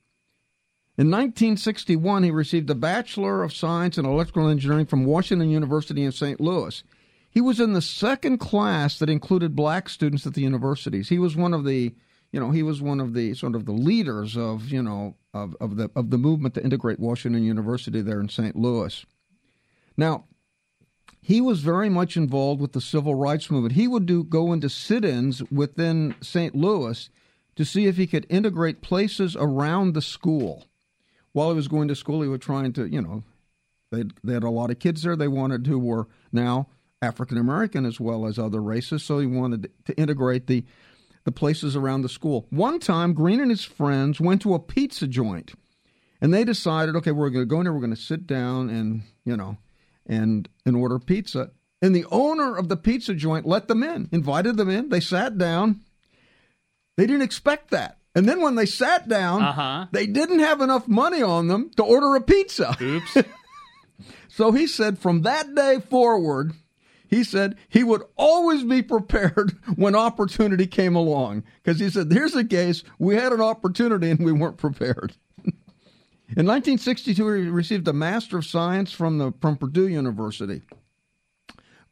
[0.96, 6.12] In 1961, he received a Bachelor of Science in Electrical Engineering from Washington University in
[6.12, 6.40] St.
[6.40, 6.84] Louis.
[7.28, 11.08] He was in the second class that included black students at the universities.
[11.08, 11.92] He was one of the,
[12.30, 15.56] you know, he was one of the sort of the leaders of, you know, of,
[15.60, 18.54] of the of the movement to integrate Washington University there in St.
[18.54, 19.04] Louis.
[19.96, 20.26] Now,
[21.20, 23.74] he was very much involved with the civil rights movement.
[23.74, 26.54] He would do go into sit-ins within St.
[26.54, 27.10] Louis
[27.56, 30.66] to see if he could integrate places around the school.
[31.34, 33.22] While he was going to school, he was trying to, you know,
[33.90, 35.16] they they had a lot of kids there.
[35.16, 36.68] They wanted who were now
[37.02, 39.02] African American as well as other races.
[39.02, 40.64] So he wanted to integrate the
[41.24, 42.46] the places around the school.
[42.50, 45.54] One time, Green and his friends went to a pizza joint,
[46.20, 47.72] and they decided, okay, we're going to go in there.
[47.72, 49.58] We're going to sit down and you know,
[50.06, 51.50] and and order pizza.
[51.82, 54.88] And the owner of the pizza joint let them in, invited them in.
[54.88, 55.80] They sat down.
[56.96, 57.98] They didn't expect that.
[58.14, 59.86] And then when they sat down, Uh-huh.
[59.90, 62.76] they didn't have enough money on them to order a pizza.
[62.80, 63.16] Oops.
[64.28, 66.52] so he said from that day forward,
[67.08, 71.42] he said he would always be prepared when opportunity came along.
[71.62, 75.14] Because he said, here's a case, we had an opportunity and we weren't prepared.
[76.36, 80.62] In 1962, he received a Master of Science from, the, from Purdue University.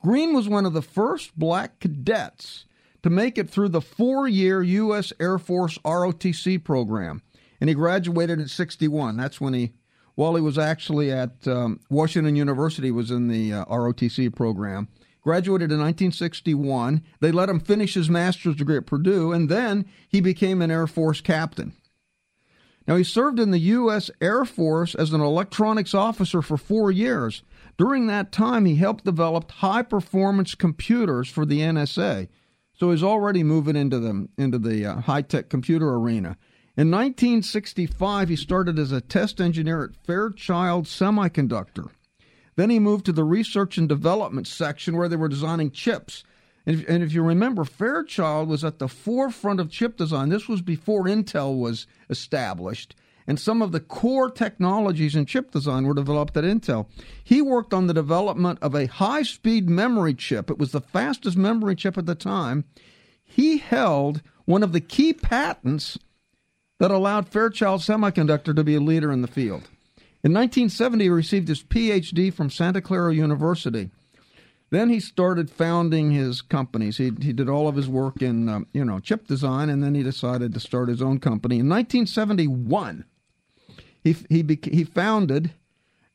[0.02, 2.64] Green was one of the first black cadets
[3.02, 5.12] to make it through the four year U.S.
[5.20, 7.22] Air Force ROTC program.
[7.60, 9.16] And he graduated at 61.
[9.16, 9.72] That's when he,
[10.14, 14.88] while he was actually at um, Washington University, was in the uh, ROTC program.
[15.22, 17.02] Graduated in 1961.
[17.20, 20.88] They let him finish his master's degree at Purdue, and then he became an Air
[20.88, 21.74] Force captain.
[22.88, 24.10] Now, he served in the U.S.
[24.20, 27.44] Air Force as an electronics officer for four years.
[27.78, 32.26] During that time, he helped develop high performance computers for the NSA.
[32.82, 36.36] So he's already moving into the, into the uh, high tech computer arena.
[36.76, 41.90] In 1965, he started as a test engineer at Fairchild Semiconductor.
[42.56, 46.24] Then he moved to the research and development section where they were designing chips.
[46.66, 50.30] And if, and if you remember, Fairchild was at the forefront of chip design.
[50.30, 52.96] This was before Intel was established.
[53.26, 56.86] And some of the core technologies in chip design were developed at Intel.
[57.22, 60.50] He worked on the development of a high speed memory chip.
[60.50, 62.64] It was the fastest memory chip at the time.
[63.22, 65.98] He held one of the key patents
[66.78, 69.68] that allowed Fairchild Semiconductor to be a leader in the field.
[70.24, 73.90] In 1970, he received his PhD from Santa Clara University.
[74.70, 76.96] Then he started founding his companies.
[76.96, 79.94] He, he did all of his work in um, you know chip design, and then
[79.94, 81.56] he decided to start his own company.
[81.56, 83.04] In 1971,
[84.02, 85.52] He he he founded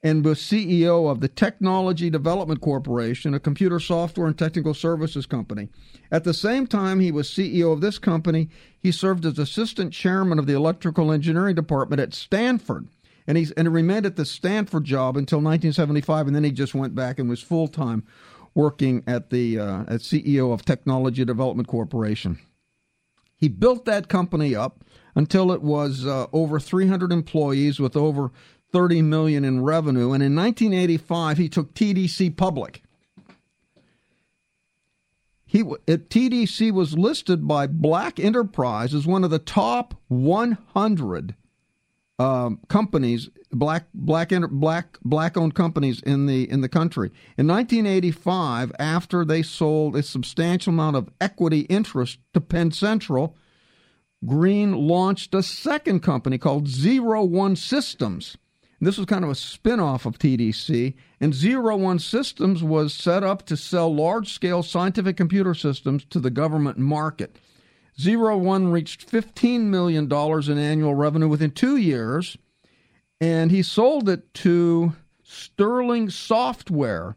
[0.03, 5.69] and was CEO of the Technology Development Corporation, a computer software and technical services company.
[6.11, 10.37] At the same time he was CEO of this company, he served as assistant chairman
[10.37, 12.87] of the electrical engineering department at Stanford.
[13.25, 16.75] And, he's, and he remained at the Stanford job until 1975, and then he just
[16.75, 18.05] went back and was full time
[18.53, 22.39] working at the uh, as CEO of Technology Development Corporation.
[23.35, 24.83] He built that company up
[25.17, 28.31] until it was uh, over 300 employees with over
[28.71, 32.83] 30 million in revenue and in 1985 he took TDC public.
[35.47, 41.35] He TDC was listed by Black Enterprise as one of the top 100
[42.19, 47.11] um, companies, black black black black owned companies in the in the country.
[47.37, 53.35] In 1985, after they sold a substantial amount of equity interest to Penn Central,
[54.25, 58.37] Green launched a second company called Zero One Systems
[58.79, 63.23] this was kind of a spin off of TDC, and Zero One Systems was set
[63.23, 67.37] up to sell large scale scientific computer systems to the government market.
[67.99, 72.37] Zero One reached $15 million in annual revenue within two years,
[73.19, 77.15] and he sold it to Sterling Software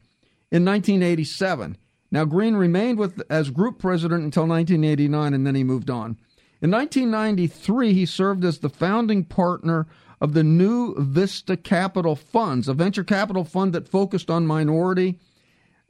[0.50, 1.76] in 1987.
[2.10, 6.18] Now, Green remained with as group president until 1989, and then he moved on.
[6.62, 9.86] In 1993, he served as the founding partner
[10.20, 15.18] of the New Vista Capital Funds, a venture capital fund that focused on minority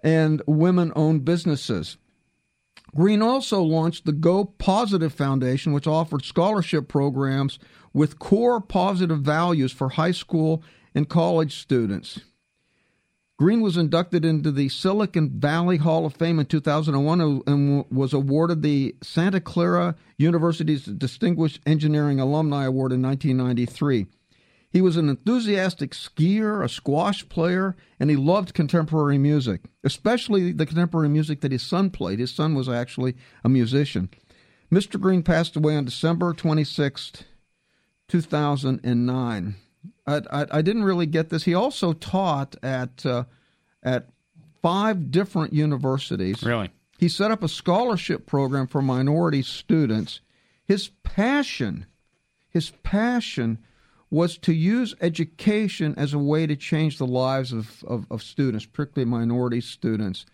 [0.04, 1.96] and women owned businesses.
[2.94, 7.59] Green also launched the Go Positive Foundation, which offered scholarship programs
[7.92, 10.62] with core positive values for high school
[10.94, 12.20] and college students.
[13.40, 18.61] Green was inducted into the Silicon Valley Hall of Fame in 2001 and was awarded
[18.61, 24.09] the Santa Clara University's Distinguished Engineering Alumni Award in 1993.
[24.70, 30.66] He was an enthusiastic skier, a squash player, and he loved contemporary music, especially the
[30.66, 32.18] contemporary music that his son played.
[32.18, 34.11] His son was actually a musician.
[34.70, 35.00] Mr.
[35.00, 37.22] Green passed away on December 26th,
[38.07, 39.55] 2009.
[40.11, 41.44] I, I, I didn't really get this.
[41.44, 43.25] He also taught at uh,
[43.83, 44.09] at
[44.62, 46.42] five different universities.
[46.42, 46.70] Really?
[46.99, 50.20] He set up a scholarship program for minority students.
[50.64, 51.87] His passion,
[52.49, 53.59] his passion
[54.11, 58.66] was to use education as a way to change the lives of, of, of, students,
[58.66, 60.27] particularly minority students.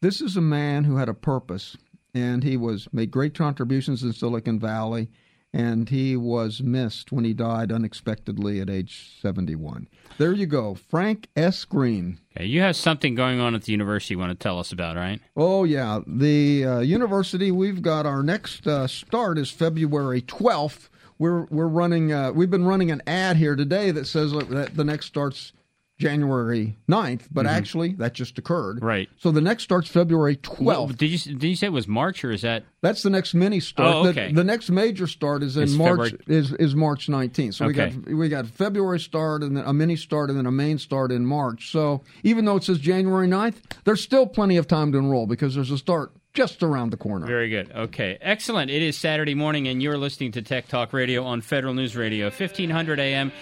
[0.00, 1.76] This is a man who had a purpose,
[2.12, 5.08] and he was made great contributions in Silicon Valley,
[5.56, 9.88] and he was missed when he died unexpectedly at age 71.
[10.18, 11.64] There you go, Frank S.
[11.64, 12.18] Green.
[12.36, 14.96] Okay, you have something going on at the university you want to tell us about,
[14.96, 15.18] right?
[15.34, 17.50] Oh yeah, the uh, university.
[17.50, 22.66] We've got our next uh, start is February 12th we're we're running uh, we've been
[22.66, 25.54] running an ad here today that says that the next starts
[25.98, 27.54] January 9th, but mm-hmm.
[27.54, 28.82] actually that just occurred.
[28.82, 29.08] Right.
[29.18, 30.60] So the next starts February 12th.
[30.60, 33.32] Well, did you did you say it was March or is that That's the next
[33.32, 33.94] mini start.
[33.94, 34.28] Oh, okay.
[34.28, 36.24] The, the next major start is in it's March February.
[36.28, 37.54] is is March 19th.
[37.54, 37.86] So okay.
[37.86, 40.78] we got we got February start and then a mini start and then a main
[40.78, 41.70] start in March.
[41.70, 45.54] So even though it says January 9th, there's still plenty of time to enroll because
[45.54, 47.26] there's a start just around the corner.
[47.26, 47.72] Very good.
[47.74, 48.18] Okay.
[48.20, 48.70] Excellent.
[48.70, 52.26] It is Saturday morning, and you're listening to Tech Talk Radio on Federal News Radio,
[52.26, 53.32] 1500 AM,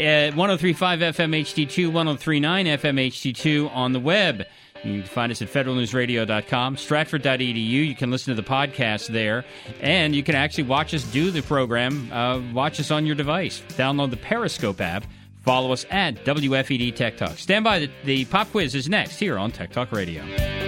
[0.00, 4.44] at 1035 FM HD2, 1039 FM HD2 on the web.
[4.84, 7.64] You can find us at federalnewsradio.com, stratford.edu.
[7.64, 9.44] You can listen to the podcast there,
[9.80, 12.12] and you can actually watch us do the program.
[12.12, 13.60] Uh, watch us on your device.
[13.70, 15.04] Download the Periscope app.
[15.42, 17.38] Follow us at WFED Tech Talk.
[17.38, 17.80] Stand by.
[17.80, 20.67] The, the pop quiz is next here on Tech Talk Radio.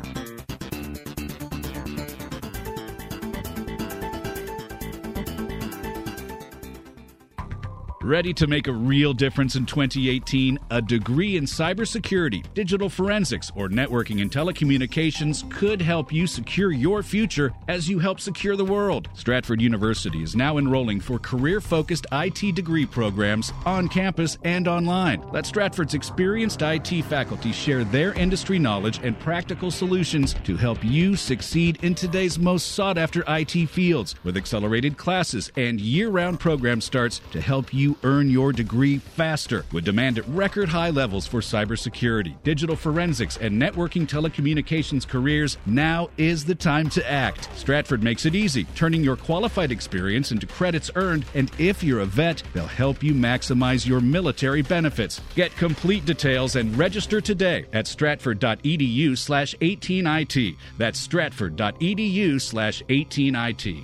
[8.11, 10.59] Ready to make a real difference in 2018?
[10.69, 17.03] A degree in cybersecurity, digital forensics, or networking and telecommunications could help you secure your
[17.03, 19.07] future as you help secure the world.
[19.13, 25.23] Stratford University is now enrolling for career focused IT degree programs on campus and online.
[25.31, 31.15] Let Stratford's experienced IT faculty share their industry knowledge and practical solutions to help you
[31.15, 36.81] succeed in today's most sought after IT fields with accelerated classes and year round program
[36.81, 39.65] starts to help you earn your degree faster.
[39.71, 46.09] With demand at record high levels for cybersecurity, digital forensics, and networking telecommunications careers, now
[46.17, 47.49] is the time to act.
[47.55, 52.05] Stratford makes it easy, turning your qualified experience into credits earned, and if you're a
[52.05, 55.21] vet, they'll help you maximize your military benefits.
[55.35, 60.57] Get complete details and register today at stratford.edu slash 18IT.
[60.77, 63.83] That's stratford.edu slash 18IT.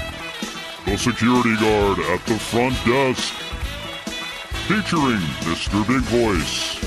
[0.97, 3.33] security guard at the front desk,
[4.67, 5.85] featuring Mr.
[5.87, 6.79] Big Voice,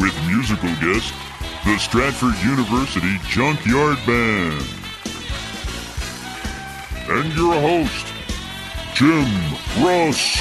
[0.00, 1.12] with musical guest,
[1.64, 4.64] the Stratford University Junkyard Band,
[7.10, 8.06] and your host,
[8.94, 9.26] Jim
[9.84, 10.36] Russ.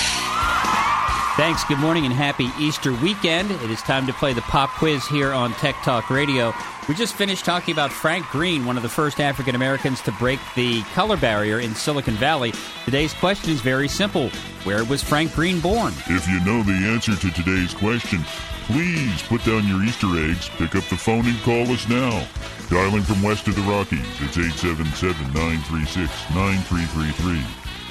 [1.38, 1.64] Thanks.
[1.66, 3.52] Good morning and happy Easter weekend.
[3.52, 6.54] It is time to play the pop quiz here on Tech Talk Radio.
[6.88, 10.40] We just finished talking about Frank Green, one of the first African Americans to break
[10.56, 12.54] the color barrier in Silicon Valley.
[12.86, 14.30] Today's question is very simple
[14.64, 15.92] Where was Frank Green born?
[16.08, 18.24] If you know the answer to today's question,
[18.68, 22.26] please put down your Easter eggs, pick up the phone, and call us now.
[22.70, 27.44] Dialing from west of the Rockies, it's 877 936 9333.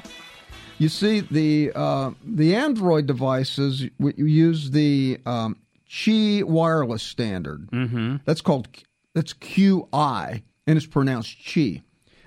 [0.78, 5.58] You see, the uh, the Android devices use the um,
[5.90, 7.72] Qi wireless standard.
[7.72, 8.18] Mm-hmm.
[8.26, 8.68] That's called
[9.14, 11.84] that's QI, and it's pronounced Qi.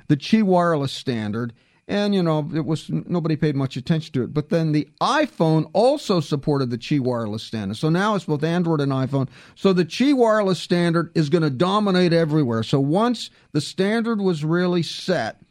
[0.08, 1.52] The Qi wireless standard,
[1.88, 4.34] and you know it was nobody paid much attention to it.
[4.34, 7.76] But then the iPhone also supported the Qi wireless standard.
[7.76, 9.28] So now it's both Android and iPhone.
[9.54, 12.62] So the Qi wireless standard is going to dominate everywhere.
[12.62, 15.42] So once the standard was really set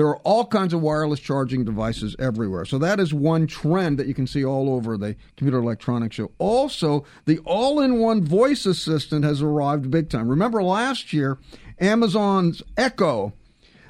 [0.00, 2.64] there are all kinds of wireless charging devices everywhere.
[2.64, 6.32] So that is one trend that you can see all over the computer electronics show.
[6.38, 10.26] Also, the all-in-one voice assistant has arrived big time.
[10.26, 11.36] Remember last year,
[11.78, 13.34] Amazon's Echo,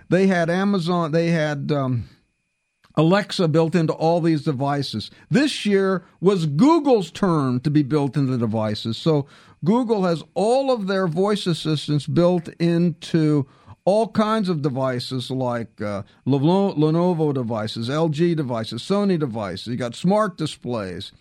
[0.09, 2.09] they had Amazon, they had um,
[2.97, 5.13] Alexa built into all these devices.
[5.31, 8.97] This year was Google's turn to be built into devices.
[8.97, 9.29] So
[9.65, 13.47] Google has all of their voice assistants built into
[13.85, 19.69] all kinds of devices like uh, Lenovo devices, LG devices, Sony devices.
[19.69, 21.13] You got smart displays.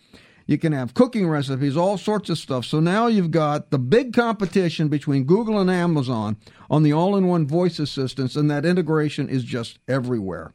[0.46, 2.64] You can have cooking recipes, all sorts of stuff.
[2.64, 6.36] So now you've got the big competition between Google and Amazon
[6.68, 10.52] on the all in one voice assistants, and that integration is just everywhere.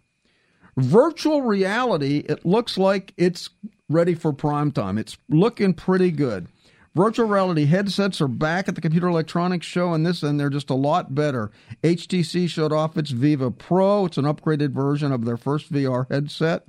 [0.77, 3.49] Virtual reality, it looks like it's
[3.87, 4.97] ready for prime time.
[4.97, 6.47] It's looking pretty good.
[6.95, 10.69] Virtual reality headsets are back at the Computer Electronics Show, and this and they're just
[10.69, 11.51] a lot better.
[11.83, 14.05] HTC showed off its Vive Pro.
[14.05, 16.65] It's an upgraded version of their first VR headset.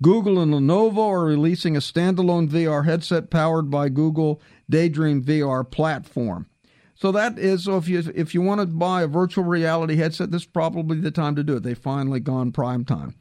[0.00, 4.40] Google and Lenovo are releasing a standalone VR headset powered by Google
[4.70, 6.46] Daydream VR platform.
[6.94, 10.30] So that is so if you if you want to buy a virtual reality headset,
[10.30, 11.62] this is probably the time to do it.
[11.62, 13.16] They've finally gone prime time.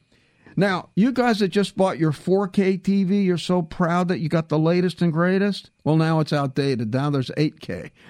[0.55, 4.49] Now, you guys that just bought your 4K TV, you're so proud that you got
[4.49, 5.71] the latest and greatest.
[5.83, 6.93] Well, now it's outdated.
[6.93, 7.91] Now there's 8K.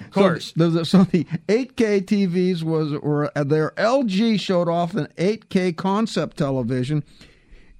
[0.00, 0.54] Of course.
[0.56, 6.36] So the, so the 8K TVs was or their LG showed off an 8K concept
[6.36, 7.02] television.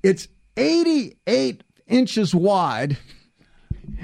[0.03, 2.99] It's 88 inches wide.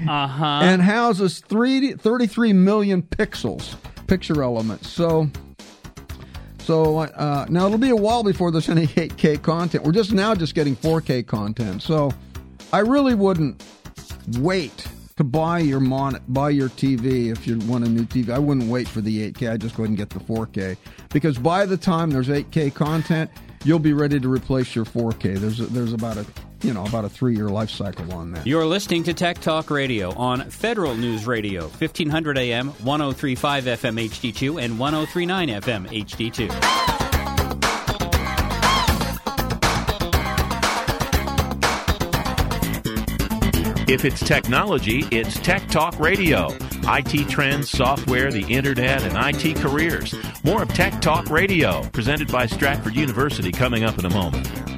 [0.07, 0.59] Uh-huh.
[0.63, 3.75] And houses 3, 33 million pixels,
[4.07, 4.89] picture elements.
[4.89, 5.29] So
[6.65, 9.83] so uh, now it'll be a while before there's any 8K content.
[9.83, 11.83] We're just now just getting 4K content.
[11.83, 12.11] So
[12.73, 13.63] I really wouldn't
[14.39, 14.87] wait
[15.17, 18.29] to buy your mon buy your TV if you want a new TV.
[18.29, 19.51] I wouldn't wait for the 8K.
[19.51, 20.75] I just go ahead and get the 4K
[21.13, 23.29] because by the time there's 8K content,
[23.63, 25.37] you'll be ready to replace your 4K.
[25.37, 26.25] There's a, there's about a
[26.65, 28.47] you know about a three year life cycle on that.
[28.47, 34.61] You're listening to Tech Talk Radio on Federal News Radio, 1500 AM, 1035 FM HD2,
[34.61, 36.85] and 1039 FM HD2.
[43.87, 46.49] If it's technology, it's Tech Talk Radio.
[46.87, 50.15] IT trends, software, the internet, and IT careers.
[50.43, 54.74] More of Tech Talk Radio, presented by Stratford University, coming up in a moment.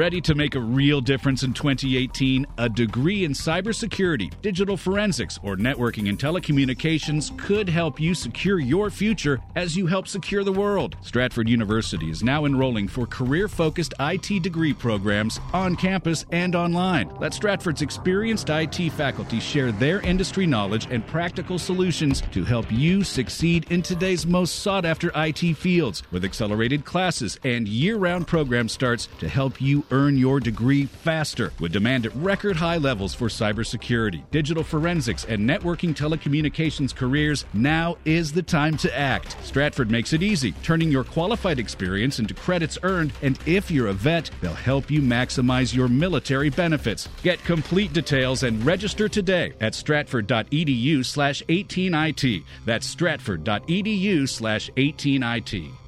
[0.00, 2.46] Ready to make a real difference in 2018?
[2.56, 8.88] A degree in cybersecurity, digital forensics, or networking and telecommunications could help you secure your
[8.88, 10.96] future as you help secure the world.
[11.02, 17.14] Stratford University is now enrolling for career focused IT degree programs on campus and online.
[17.20, 23.04] Let Stratford's experienced IT faculty share their industry knowledge and practical solutions to help you
[23.04, 28.66] succeed in today's most sought after IT fields with accelerated classes and year round program
[28.66, 33.28] starts to help you earn your degree faster with demand at record high levels for
[33.28, 37.44] cybersecurity, digital forensics, and networking telecommunications careers.
[37.54, 39.36] Now is the time to act.
[39.42, 43.92] Stratford makes it easy, turning your qualified experience into credits earned, and if you're a
[43.92, 47.08] vet, they'll help you maximize your military benefits.
[47.22, 52.44] Get complete details and register today at stratford.edu slash 18IT.
[52.64, 55.79] That's stratford.edu slash 18IT.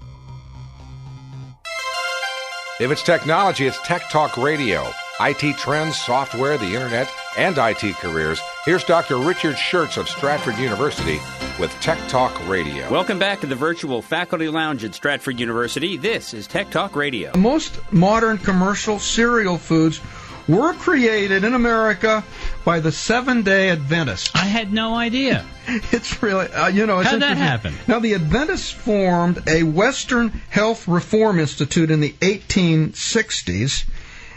[2.83, 4.91] If it's technology, it's Tech Talk Radio.
[5.21, 7.09] IT trends, software, the internet,
[7.39, 8.41] and IT careers.
[8.65, 9.19] Here's Dr.
[9.19, 11.21] Richard Shurtz of Stratford University
[11.61, 12.91] with Tech Talk Radio.
[12.91, 15.97] Welcome back to the virtual faculty lounge at Stratford University.
[15.97, 17.31] This is Tech Talk Radio.
[17.39, 20.01] Most modern commercial cereal foods
[20.49, 22.25] were created in America
[22.65, 24.31] by the Seven Day Adventists.
[24.35, 25.45] I had no idea.
[25.93, 27.73] It's really, uh, you know, it's How'd that happen?
[27.87, 33.85] Now, the Adventists formed a Western Health Reform Institute in the 1860s.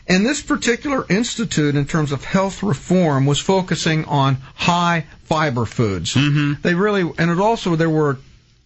[0.07, 6.13] And this particular institute, in terms of health reform, was focusing on high fiber foods.
[6.13, 6.61] Mm-hmm.
[6.61, 8.19] They really, and it also there were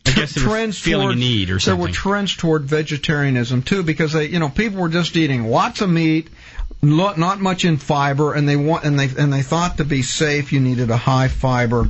[0.06, 4.14] I guess trends feeling toward, a need or There were trends toward vegetarianism too, because
[4.14, 6.30] they, you know, people were just eating lots of meat,
[6.82, 10.52] not much in fiber, and they want, and they, and they thought to be safe,
[10.54, 11.90] you needed a high fiber.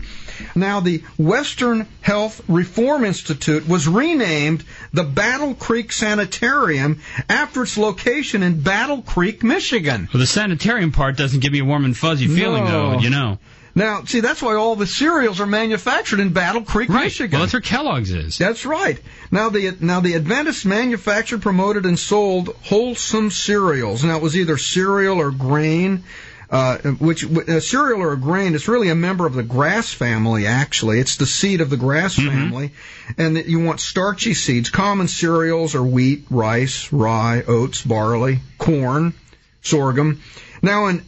[0.55, 4.63] Now, the Western Health Reform Institute was renamed
[4.93, 10.07] the Battle Creek Sanitarium after its location in Battle Creek, Michigan.
[10.13, 12.91] Well, the sanitarium part doesn't give me a warm and fuzzy feeling, No.
[12.93, 12.99] though.
[12.99, 13.37] You know,
[13.79, 17.05] Now, see, that's why all the cereals are manufactured in Battle Creek, right?
[17.05, 17.31] Michigan.
[17.31, 18.37] Well, that's where Kellogg's is.
[18.37, 18.99] That's right.
[19.31, 24.03] Now the now the Adventists manufactured, promoted, and sold wholesome cereals.
[24.03, 26.03] Now it was either cereal or grain.
[26.51, 30.47] Uh, which a cereal or a grain is really a member of the grass family.
[30.47, 32.71] Actually, it's the seed of the grass family,
[33.19, 34.71] and that you want starchy seeds.
[34.71, 39.13] Common cereals are wheat, rice, rye, oats, barley, corn,
[39.61, 40.21] sorghum.
[40.63, 41.05] Now in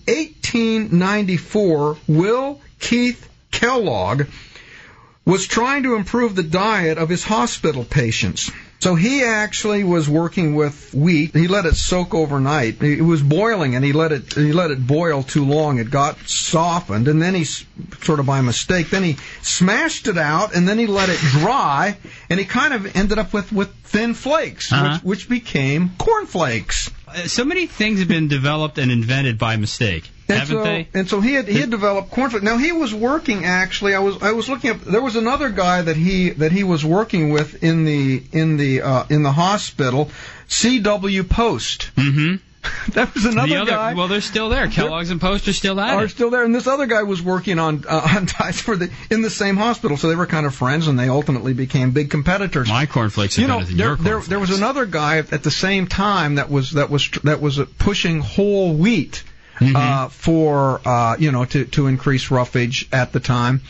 [0.53, 4.23] 1894, Will Keith Kellogg
[5.25, 8.51] was trying to improve the diet of his hospital patients.
[8.79, 11.35] So he actually was working with wheat.
[11.35, 12.81] He let it soak overnight.
[12.81, 15.77] It was boiling, and he let it he let it boil too long.
[15.77, 20.55] It got softened, and then he sort of by mistake, then he smashed it out,
[20.55, 21.95] and then he let it dry,
[22.31, 24.93] and he kind of ended up with with thin flakes, Uh-huh.
[25.03, 26.89] which, which became cornflakes.
[27.07, 30.87] Uh, so many things have been developed and invented by mistake, And haven't so, they?
[30.93, 32.43] And so he had he had developed cornflakes.
[32.43, 33.95] Now he was working actually.
[33.95, 34.81] I was I was looking up.
[34.81, 38.81] There was another guy that he that he was working with in the in the
[38.81, 40.09] uh, in the hospital.
[40.47, 41.23] C.W.
[41.23, 41.91] Post.
[41.95, 42.35] Mm-hmm.
[42.93, 43.93] That was another the other, guy.
[43.93, 44.67] well, they're still there.
[44.67, 46.09] Kellogg's and Post are still at are it.
[46.09, 49.21] still there, and this other guy was working on uh, on diets for the in
[49.21, 52.69] the same hospital, so they were kind of friends, and they ultimately became big competitors.
[52.69, 55.87] My cornflakes are you know, there, your there, there was another guy at the same
[55.87, 59.23] time that was that was that was pushing whole wheat
[59.61, 59.75] Mm-hmm.
[59.75, 63.61] uh, for uh, you know to to increase roughage at the time,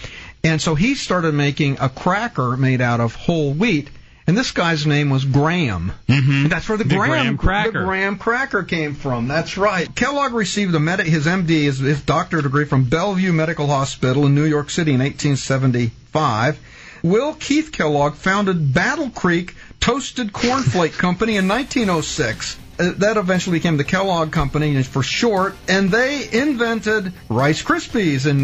[0.44, 3.90] and so he started making a cracker made out of whole wheat.
[4.28, 5.92] And this guy's name was Graham.
[6.08, 6.44] Mhm.
[6.44, 7.80] And that's where the, The Graham, Graham cracker.
[7.80, 9.28] The Graham cracker came from.
[9.28, 9.94] That's right.
[9.96, 14.36] Kellogg received a med- his MD, his, his doctorate degree from Bellevue Medical Hospital in
[14.36, 16.60] New York City in 1875.
[17.04, 22.58] Will Keith Kellogg founded Battle Creek Toasted Cornflake Company in 1906.
[22.80, 28.44] Uh, That eventually became the Kellogg Company for short, and they invented Rice Krispies in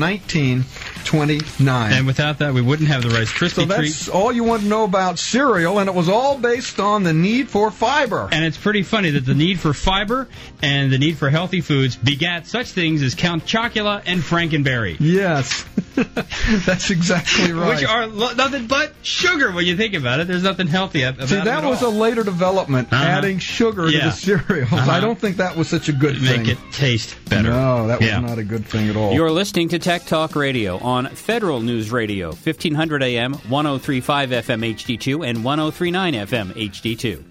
[0.97, 1.93] 1929.
[1.93, 3.87] And without that, we wouldn't have the Rice Krispie so treat.
[3.89, 7.13] that's all you want to know about cereal, and it was all based on the
[7.13, 8.27] need for fiber.
[8.31, 10.27] And it's pretty funny that the need for fiber
[10.61, 15.65] and the need for healthy foods begat such things as Count Chocula and Frankenberry, Yes,
[16.65, 17.75] that's exactly right.
[17.75, 20.27] which are lo- nothing but sugar when you think about it.
[20.27, 21.89] There's nothing healthy ab- about See, it that at was all.
[21.91, 23.03] a later development, Uh-huh.
[23.03, 24.71] adding sugar to the cereals.
[24.71, 24.91] Uh-huh.
[24.91, 26.49] I don't think that was such a good Make thing.
[26.49, 27.49] it taste better.
[27.49, 28.19] No, that was Yeah.
[28.19, 29.13] not a good thing at all.
[29.13, 35.27] You're listening to Tech Talk Radio on Federal News Radio, 1500 AM, 1035 FM HD2,
[35.27, 37.25] and 1039 FM HD2.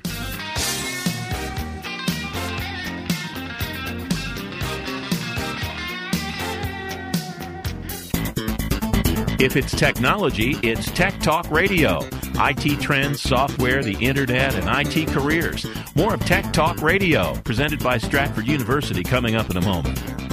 [9.40, 12.00] If it's technology, it's Tech Talk Radio.
[12.38, 15.66] IT trends, software, the internet, and IT careers.
[15.94, 20.25] More of Tech Talk Radio, presented by Stratford University, coming up in a moment.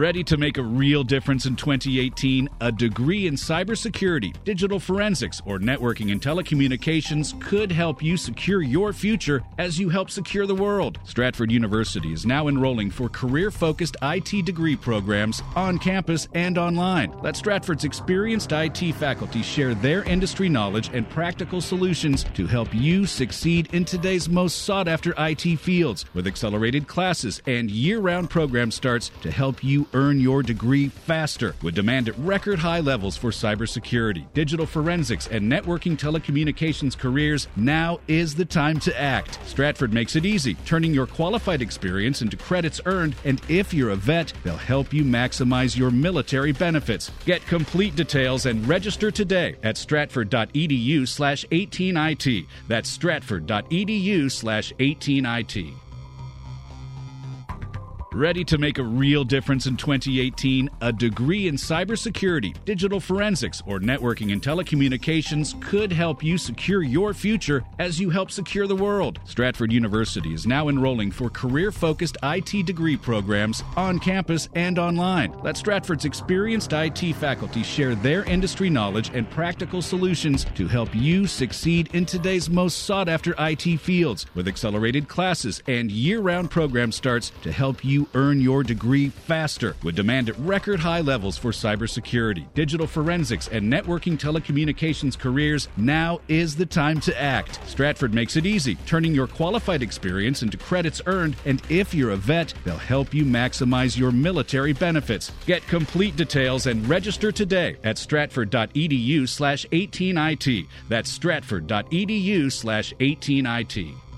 [0.00, 2.48] Ready to make a real difference in 2018?
[2.62, 8.94] A degree in cybersecurity, digital forensics, or networking and telecommunications could help you secure your
[8.94, 10.98] future as you help secure the world.
[11.04, 17.12] Stratford University is now enrolling for career focused IT degree programs on campus and online.
[17.20, 23.04] Let Stratford's experienced IT faculty share their industry knowledge and practical solutions to help you
[23.04, 28.70] succeed in today's most sought after IT fields with accelerated classes and year round program
[28.70, 33.30] starts to help you earn your degree faster with demand at record high levels for
[33.30, 37.48] cybersecurity, digital forensics, and networking telecommunications careers.
[37.56, 39.38] Now is the time to act.
[39.46, 43.96] Stratford makes it easy, turning your qualified experience into credits earned, and if you're a
[43.96, 47.10] vet, they'll help you maximize your military benefits.
[47.24, 52.46] Get complete details and register today at stratford.edu slash 18IT.
[52.68, 55.89] That's stratford.edu slash 18IT.
[58.12, 60.68] Ready to make a real difference in 2018?
[60.80, 67.14] A degree in cybersecurity, digital forensics, or networking and telecommunications could help you secure your
[67.14, 69.20] future as you help secure the world.
[69.26, 75.32] Stratford University is now enrolling for career focused IT degree programs on campus and online.
[75.44, 81.28] Let Stratford's experienced IT faculty share their industry knowledge and practical solutions to help you
[81.28, 86.90] succeed in today's most sought after IT fields with accelerated classes and year round program
[86.90, 91.50] starts to help you earn your degree faster with demand at record high levels for
[91.50, 95.68] cybersecurity, digital forensics, and networking telecommunications careers.
[95.76, 97.60] Now is the time to act.
[97.68, 102.16] Stratford makes it easy, turning your qualified experience into credits earned, and if you're a
[102.16, 105.32] vet, they'll help you maximize your military benefits.
[105.46, 110.66] Get complete details and register today at stratford.edu slash 18IT.
[110.88, 114.09] That's stratford.edu slash 18IT.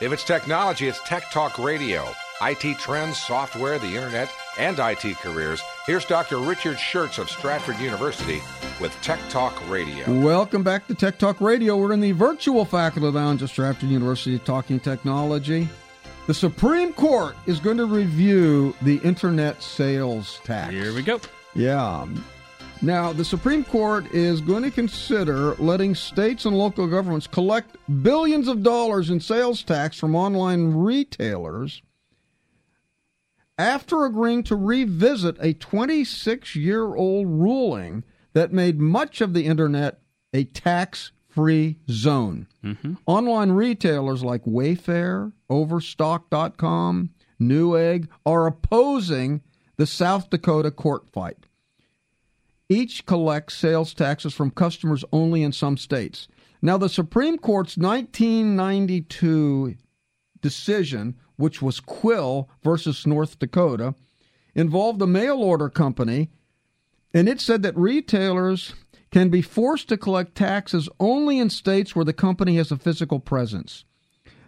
[0.00, 2.08] If it's technology, it's Tech Talk Radio.
[2.40, 5.60] IT trends, software, the internet, and IT careers.
[5.86, 6.38] Here's Dr.
[6.38, 8.40] Richard Shurtz of Stratford University
[8.80, 10.08] with Tech Talk Radio.
[10.22, 11.76] Welcome back to Tech Talk Radio.
[11.76, 15.68] We're in the virtual faculty lounge at Stratford University talking technology.
[16.28, 20.70] The Supreme Court is going to review the internet sales tax.
[20.72, 21.20] Here we go.
[21.56, 22.06] Yeah.
[22.80, 28.46] Now, the Supreme Court is going to consider letting states and local governments collect billions
[28.46, 31.82] of dollars in sales tax from online retailers
[33.58, 39.98] after agreeing to revisit a 26 year old ruling that made much of the internet
[40.32, 42.46] a tax free zone.
[42.64, 42.94] Mm-hmm.
[43.06, 47.10] Online retailers like Wayfair, Overstock.com,
[47.40, 49.40] Newegg are opposing
[49.76, 51.47] the South Dakota court fight.
[52.68, 56.28] Each collects sales taxes from customers only in some states.
[56.60, 59.76] Now, the Supreme Court's 1992
[60.40, 63.94] decision, which was Quill versus North Dakota,
[64.54, 66.30] involved a mail order company,
[67.14, 68.74] and it said that retailers
[69.10, 73.20] can be forced to collect taxes only in states where the company has a physical
[73.20, 73.84] presence.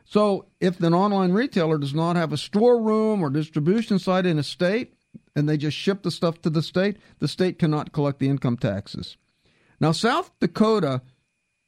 [0.04, 4.42] So, if an online retailer does not have a storeroom or distribution site in a
[4.42, 4.94] state,
[5.34, 8.56] and they just ship the stuff to the state, the state cannot collect the income
[8.56, 9.16] taxes.
[9.80, 11.02] Now, South Dakota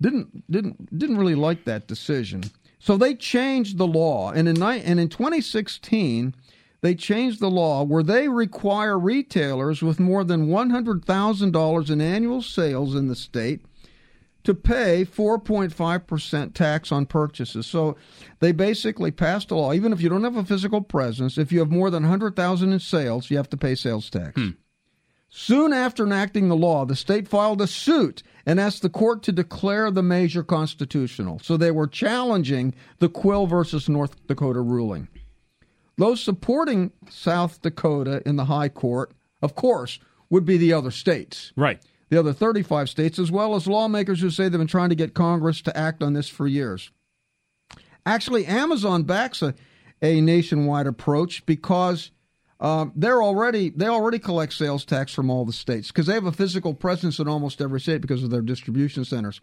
[0.00, 2.44] didn't didn't didn't really like that decision,
[2.78, 4.30] so they changed the law.
[4.32, 6.34] And in and in 2016,
[6.82, 12.94] they changed the law where they require retailers with more than $100,000 in annual sales
[12.96, 13.64] in the state
[14.44, 17.66] to pay 4.5% tax on purchases.
[17.66, 17.96] So
[18.40, 21.60] they basically passed a law even if you don't have a physical presence, if you
[21.60, 24.34] have more than 100,000 in sales, you have to pay sales tax.
[24.34, 24.50] Hmm.
[25.34, 29.32] Soon after enacting the law, the state filed a suit and asked the court to
[29.32, 31.38] declare the measure constitutional.
[31.38, 35.08] So they were challenging the Quill versus North Dakota ruling.
[35.96, 41.52] Those supporting South Dakota in the high court, of course, would be the other states.
[41.56, 41.80] Right
[42.12, 45.14] the other 35 states, as well as lawmakers who say they've been trying to get
[45.14, 46.90] Congress to act on this for years.
[48.04, 49.54] Actually, Amazon backs a,
[50.02, 52.10] a nationwide approach because
[52.60, 56.26] um, they're already they already collect sales tax from all the states because they have
[56.26, 59.40] a physical presence in almost every state because of their distribution centers.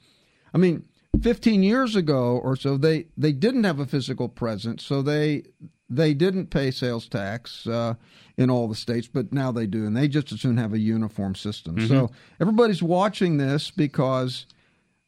[0.54, 0.84] I mean,
[1.24, 5.46] 15 years ago or so, they, they didn't have a physical presence, so they
[5.90, 7.96] they didn't pay sales tax uh,
[8.38, 10.80] in all the states, but now they do, and they just as soon have a
[10.80, 11.76] uniform system.
[11.76, 11.88] Mm-hmm.
[11.88, 14.46] So everybody's watching this because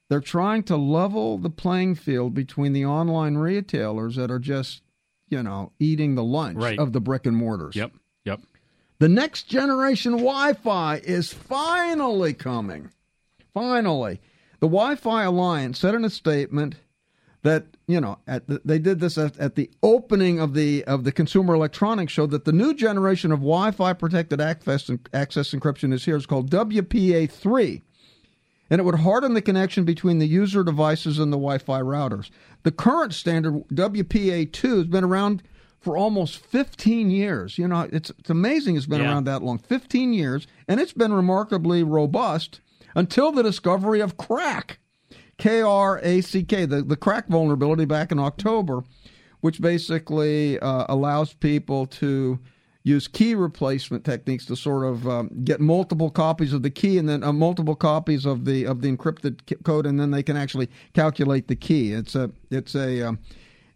[0.09, 4.82] they're trying to level the playing field between the online retailers that are just,
[5.29, 6.79] you know, eating the lunch right.
[6.79, 7.75] of the brick and mortars.
[7.75, 7.93] Yep.
[8.25, 8.41] Yep.
[8.99, 12.89] The next generation Wi Fi is finally coming.
[13.53, 14.19] Finally.
[14.59, 16.75] The Wi Fi Alliance said in a statement
[17.44, 21.12] that you know the, they did this at, at, the opening of the of the
[21.12, 26.16] Consumer Electronics Show that the new generation of Wi-Fi protected access access encryption is here.
[26.16, 27.82] It's called WPA3,
[28.70, 32.30] and it would harden the connection between the user devices and the Wi-Fi routers.
[32.64, 35.42] The current standard WPA2 has been around
[35.80, 37.58] for almost 15 years.
[37.58, 39.10] You know, it's it's amazing it's been yeah.
[39.10, 42.62] around that long, 15 years, and it's been remarkably robust
[42.96, 44.78] until the discovery of KRACK.
[45.42, 48.84] K R A C K, the, the KRACK vulnerability back in October,
[49.39, 52.38] which basically uh, allows people to
[52.84, 57.10] use key replacement techniques to sort of um, get multiple copies of the key and
[57.10, 60.70] then uh, multiple copies of the of the encrypted code, and then they can actually
[60.94, 61.92] calculate the key.
[61.92, 63.18] It's a it's a um,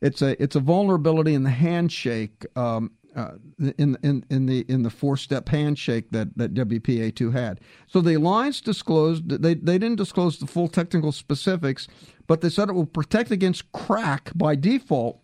[0.01, 3.31] it's a it's a vulnerability in the handshake um, uh,
[3.77, 7.61] in in in the in the four step handshake that that WPA two had.
[7.87, 11.87] So the alliance disclosed they they didn't disclose the full technical specifics,
[12.27, 15.21] but they said it will protect against KRACK by default.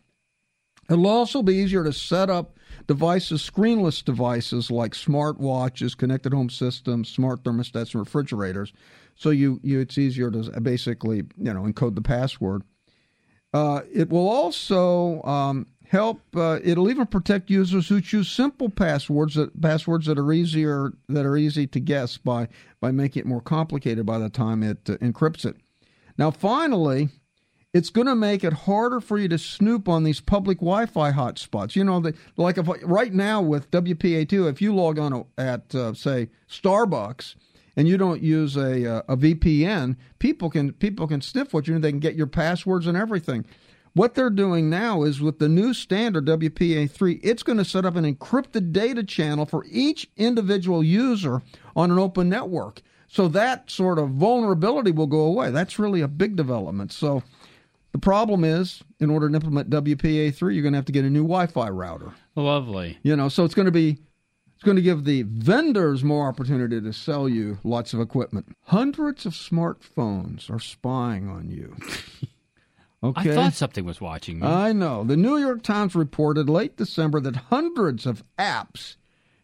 [0.90, 7.10] It'll also be easier to set up devices, screenless devices like smartwatches, connected home systems,
[7.10, 8.74] smart thermostats, and refrigerators.
[9.16, 12.64] So you, you it's easier to basically you know encode the password.
[13.54, 16.22] Uh, it will also um, help.
[16.34, 21.26] Uh, it'll even protect users who choose simple passwords that passwords that are easier that
[21.26, 22.48] are easy to guess by
[22.80, 25.58] by making it more complicated by the time it uh, encrypts it.
[26.18, 27.10] Now, finally,
[27.74, 31.76] it's going to make it harder for you to snoop on these public Wi-Fi hotspots.
[31.76, 35.94] You know, the, like if, right now with WPA2, if you log on at uh,
[35.94, 37.36] say Starbucks
[37.76, 41.74] and you don't use a, uh, a VPN, people can people can sniff what you
[41.74, 41.82] do.
[41.82, 43.46] They can get your passwords and everything.
[43.94, 47.96] What they're doing now is with the new standard WPA3, it's going to set up
[47.96, 51.42] an encrypted data channel for each individual user
[51.76, 52.82] on an open network.
[53.10, 55.52] So that sort of vulnerability will go away.
[55.52, 56.94] That's really a big development.
[56.94, 57.24] So
[57.92, 61.10] the problem is, in order to implement WPA3, you're going to have to get a
[61.10, 62.14] new Wi-Fi router.
[62.36, 62.98] Lovely.
[63.04, 63.98] You know, so it's going to be
[64.56, 68.56] it's going to give the vendors more opportunity to sell you lots of equipment.
[68.66, 71.76] Hundreds of smartphones are spying on you.
[73.04, 73.32] Okay.
[73.32, 74.48] I thought something was watching me.
[74.48, 75.04] I know.
[75.04, 78.96] The New York Times reported late December that hundreds of apps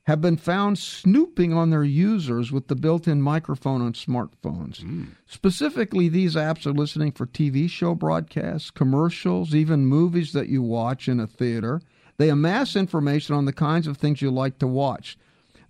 [0.03, 4.81] have been found snooping on their users with the built in microphone on smartphones.
[4.81, 5.07] Mm.
[5.25, 11.09] Specifically, these apps are listening for TV show broadcasts, commercials, even movies that you watch
[11.09, 11.81] in a theater.
[12.17, 15.17] They amass information on the kinds of things you like to watch.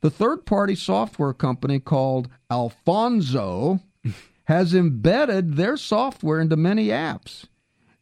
[0.02, 3.80] The third party software company called Alphonso
[4.44, 7.46] has embedded their software into many apps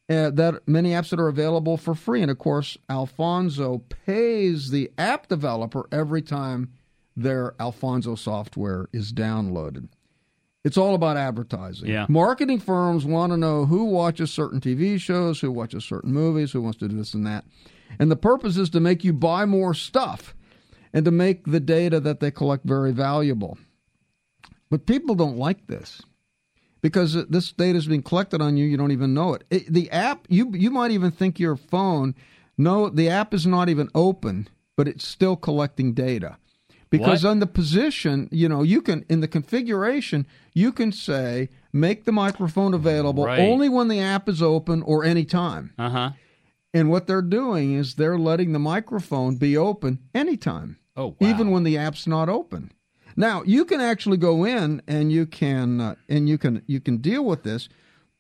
[0.10, 2.22] uh, that many apps that are available for free.
[2.22, 6.72] And of course, Alphonso pays the app developer every time
[7.16, 9.88] their Alphonso software is downloaded.
[10.64, 11.90] It's all about advertising.
[11.90, 12.08] Yeah.
[12.10, 16.62] Marketing firms want to know who watches certain TV shows, who watches certain movies, who
[16.62, 17.46] wants to do this and that.
[18.00, 20.36] And the purpose is to make you buy more stuff
[20.92, 23.60] and to make the data that they collect very valuable.
[24.72, 26.02] But people don't like this
[26.86, 28.66] because this data is being collected on you.
[28.68, 29.44] You don't even know it.
[29.50, 29.74] it.
[29.74, 32.14] The app, you you might even think your phone.
[32.60, 36.38] No, the app is not even open, but it's still collecting data.
[36.92, 37.32] Because what?
[37.32, 42.12] on the position, you know, you can in the configuration, you can say make the
[42.12, 43.40] microphone available right.
[43.40, 45.74] only when the app is open or anytime.
[45.80, 46.10] Uh huh.
[46.72, 50.78] And what they're doing is they're letting the microphone be open anytime.
[50.96, 51.30] Oh, wow.
[51.30, 52.72] even when the app's not open.
[53.16, 56.98] Now you can actually go in and you can uh, and you can you can
[56.98, 57.70] deal with this.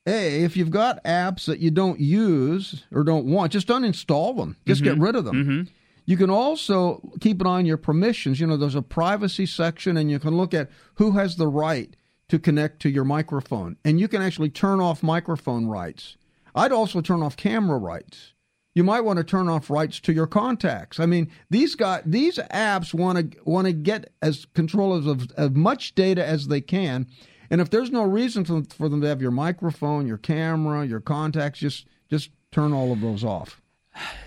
[0.08, 4.56] A, if you've got apps that you don't use or don't want, just uninstall them.
[4.68, 4.94] Just mm-hmm.
[4.94, 5.36] get rid of them.
[5.36, 5.62] Mm-hmm.
[6.06, 8.40] You can also keep an eye on your permissions.
[8.40, 11.96] You know, there's a privacy section, and you can look at who has the right
[12.30, 16.18] to connect to your microphone, and you can actually turn off microphone rights.
[16.54, 18.35] I'd also turn off camera rights
[18.76, 21.00] you might want to turn off rights to your contacts.
[21.00, 25.52] I mean, these got these apps want to want to get as control of as
[25.52, 27.08] much data as they can,
[27.50, 31.00] and if there's no reason for, for them to have your microphone, your camera, your
[31.00, 33.62] contacts, just just turn all of those off.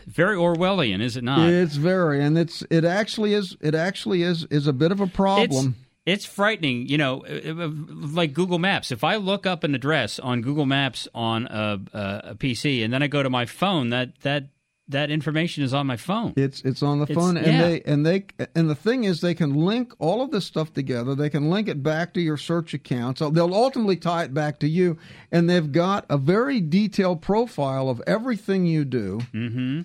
[0.07, 1.51] Very Orwellian, is it not?
[1.51, 5.07] It's very, and it's it actually is it actually is is a bit of a
[5.07, 5.76] problem.
[5.78, 8.90] It's, It's frightening, you know, uh, uh, like Google Maps.
[8.90, 11.78] If I look up an address on Google Maps on a,
[12.30, 14.48] a PC and then I go to my phone, that that
[14.90, 16.32] that information is on my phone.
[16.36, 17.62] It's it's on the It's- phone, and yeah.
[17.68, 21.14] they and they and the thing is, they can link all of this stuff together.
[21.14, 24.61] They can link it back to your search account, so they'll ultimately tie it back
[24.61, 24.96] to you.
[25.30, 29.18] And they've got a very detailed profile of everything you do.
[29.34, 29.80] Mm-hmm.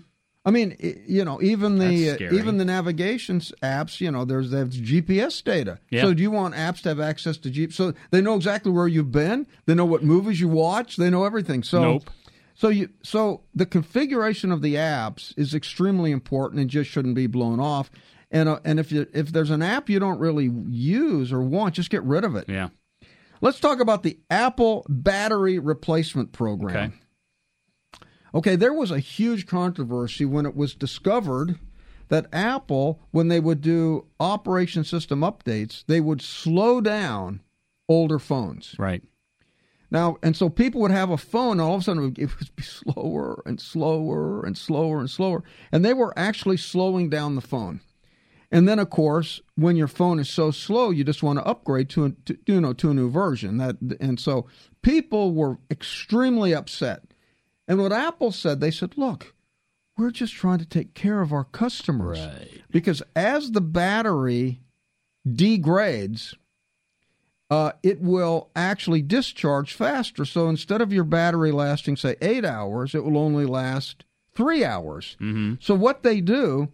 [0.45, 0.75] I mean,
[1.07, 5.79] you know, even the uh, even the navigation apps, you know, there's there's GPS data.
[5.89, 6.01] Yeah.
[6.01, 7.71] So do you want apps to have access to Jeep?
[7.71, 9.47] So they know exactly where you've been.
[9.65, 10.97] They know what movies you watch.
[10.97, 11.63] They know everything.
[11.63, 12.09] So Nope.
[12.55, 17.27] so you so the configuration of the apps is extremely important and just shouldn't be
[17.27, 17.89] blown off.
[18.29, 21.75] And uh, and if you if there's an app you don't really use or want,
[21.75, 22.49] just get rid of it.
[22.49, 22.67] Yeah.
[23.39, 26.75] Let's talk about the Apple battery replacement program.
[26.75, 26.95] Okay.
[28.33, 31.59] Okay, there was a huge controversy when it was discovered
[32.09, 37.41] that Apple, when they would do operation system updates, they would slow down
[37.87, 38.75] older phones.
[38.77, 39.03] Right.
[39.91, 42.19] Now, and so people would have a phone, and all of a sudden it would,
[42.19, 45.43] it would be slower and slower and slower and slower.
[45.71, 47.81] And they were actually slowing down the phone.
[48.51, 51.89] And then, of course, when your phone is so slow, you just want to upgrade
[51.89, 53.57] to, a, to you know to a new version.
[53.57, 54.47] That and so
[54.83, 57.12] people were extremely upset.
[57.67, 59.33] And what Apple said, they said, "Look,
[59.97, 62.19] we're just trying to take care of our customers
[62.71, 64.61] because as the battery
[65.31, 66.35] degrades,
[67.49, 70.25] uh, it will actually discharge faster.
[70.25, 75.15] So instead of your battery lasting, say, eight hours, it will only last three hours.
[75.21, 75.55] Mm-hmm.
[75.59, 76.69] So what they do,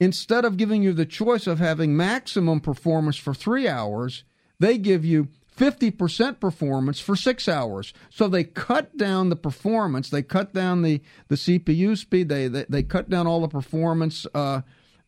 [0.00, 4.24] instead of giving you the choice of having maximum performance for three hours,
[4.58, 7.92] they give you 50% performance for six hours.
[8.10, 12.64] So they cut down the performance, they cut down the, the CPU speed, they, they,
[12.68, 14.62] they cut down all the performance uh,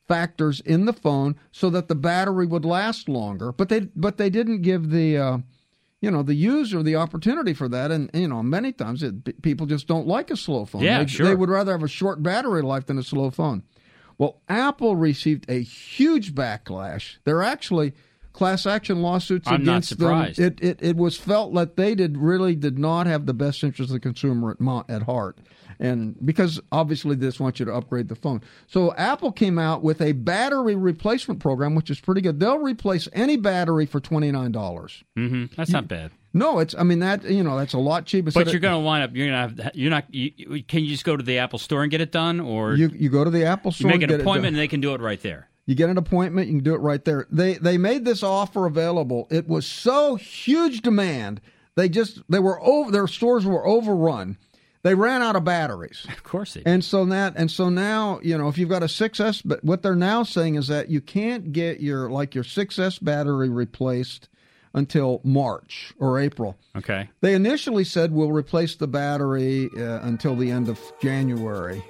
[0.06, 3.52] factors in the phone so that the battery would last longer.
[3.52, 5.38] But they but they didn't give the uh,
[6.00, 9.66] you know the user the opportunity for that, and you know many times it, people
[9.66, 10.82] just don't like a slow phone.
[10.82, 11.26] Yeah, they, sure.
[11.26, 13.62] they would rather have a short battery life than a slow phone.
[14.18, 17.16] Well, Apple received a huge backlash.
[17.24, 17.94] They're actually
[18.34, 20.38] class action lawsuits I'm not against surprised.
[20.38, 20.54] them.
[20.60, 23.88] It, it it was felt that they did really did not have the best interest
[23.88, 25.38] of the consumer at mo- at heart,
[25.80, 28.42] and because obviously they just want you to upgrade the phone.
[28.66, 32.38] So Apple came out with a battery replacement program, which is pretty good.
[32.40, 35.02] They'll replace any battery for twenty nine dollars.
[35.16, 35.54] Mm-hmm.
[35.56, 36.10] That's not bad.
[36.36, 38.32] No, it's I mean that you know that's a lot cheaper.
[38.32, 39.14] But you're going to wind up.
[39.14, 39.76] You're going to have.
[39.76, 40.12] You're not.
[40.12, 42.74] You, you- can you just go to the Apple Store and get it done, or
[42.74, 44.26] you you go to the Apple you store, make and an get it done.
[44.26, 45.48] appointment and they can do it right there?
[45.66, 47.26] You get an appointment, you can do it right there.
[47.30, 49.26] They they made this offer available.
[49.30, 51.40] It was so huge demand.
[51.74, 54.36] They just they were over their stores were overrun.
[54.82, 56.06] They ran out of batteries.
[56.10, 56.62] Of course they.
[56.66, 59.82] And so that and so now, you know, if you've got a 6S but what
[59.82, 64.28] they're now saying is that you can't get your like your 6S battery replaced
[64.74, 66.58] until March or April.
[66.76, 67.08] Okay.
[67.22, 71.82] They initially said we'll replace the battery uh, until the end of January,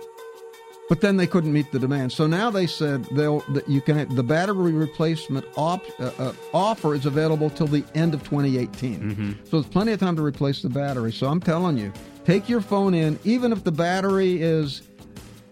[0.88, 2.12] but then they couldn't meet the demand.
[2.12, 6.94] So now they said they'll that you can the battery replacement op, uh, uh, offer
[6.94, 9.38] is available till the end of 2018.
[9.44, 11.12] So there's plenty of time to replace the battery.
[11.12, 11.92] So I'm telling you,
[12.24, 14.82] take your phone in, even if the battery is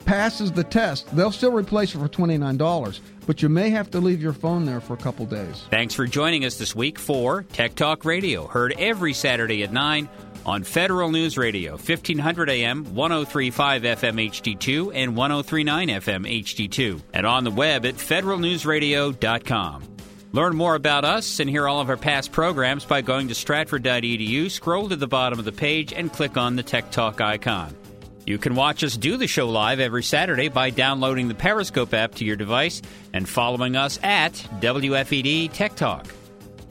[0.05, 3.01] passes the test, they'll still replace it for twenty nine dollars.
[3.27, 5.65] But you may have to leave your phone there for a couple days.
[5.71, 10.09] Thanks for joining us this week for Tech Talk Radio, heard every Saturday at 9
[10.45, 17.45] on Federal News Radio, 1500 AM, 1035 FM HD2, and 1039 FM HD2, and on
[17.45, 19.89] the web at federalnewsradio.com.
[20.33, 24.51] Learn more about us and hear all of our past programs by going to stratford.edu,
[24.51, 27.77] scroll to the bottom of the page, and click on the Tech Talk icon.
[28.25, 32.15] You can watch us do the show live every Saturday by downloading the Periscope app
[32.17, 32.81] to your device
[33.13, 36.07] and following us at WFED Tech Talk.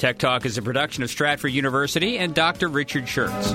[0.02, 2.70] Tech Talk is a production of Stratford University and Dr.
[2.70, 3.52] Richard Shurtz.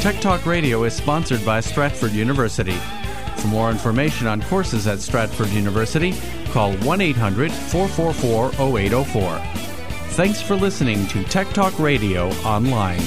[0.00, 2.78] Tech Talk Radio is sponsored by Stratford University.
[3.38, 6.14] For more information on courses at Stratford University,
[6.52, 9.38] call 1 800 444 0804.
[10.10, 13.02] Thanks for listening to Tech Talk Radio online.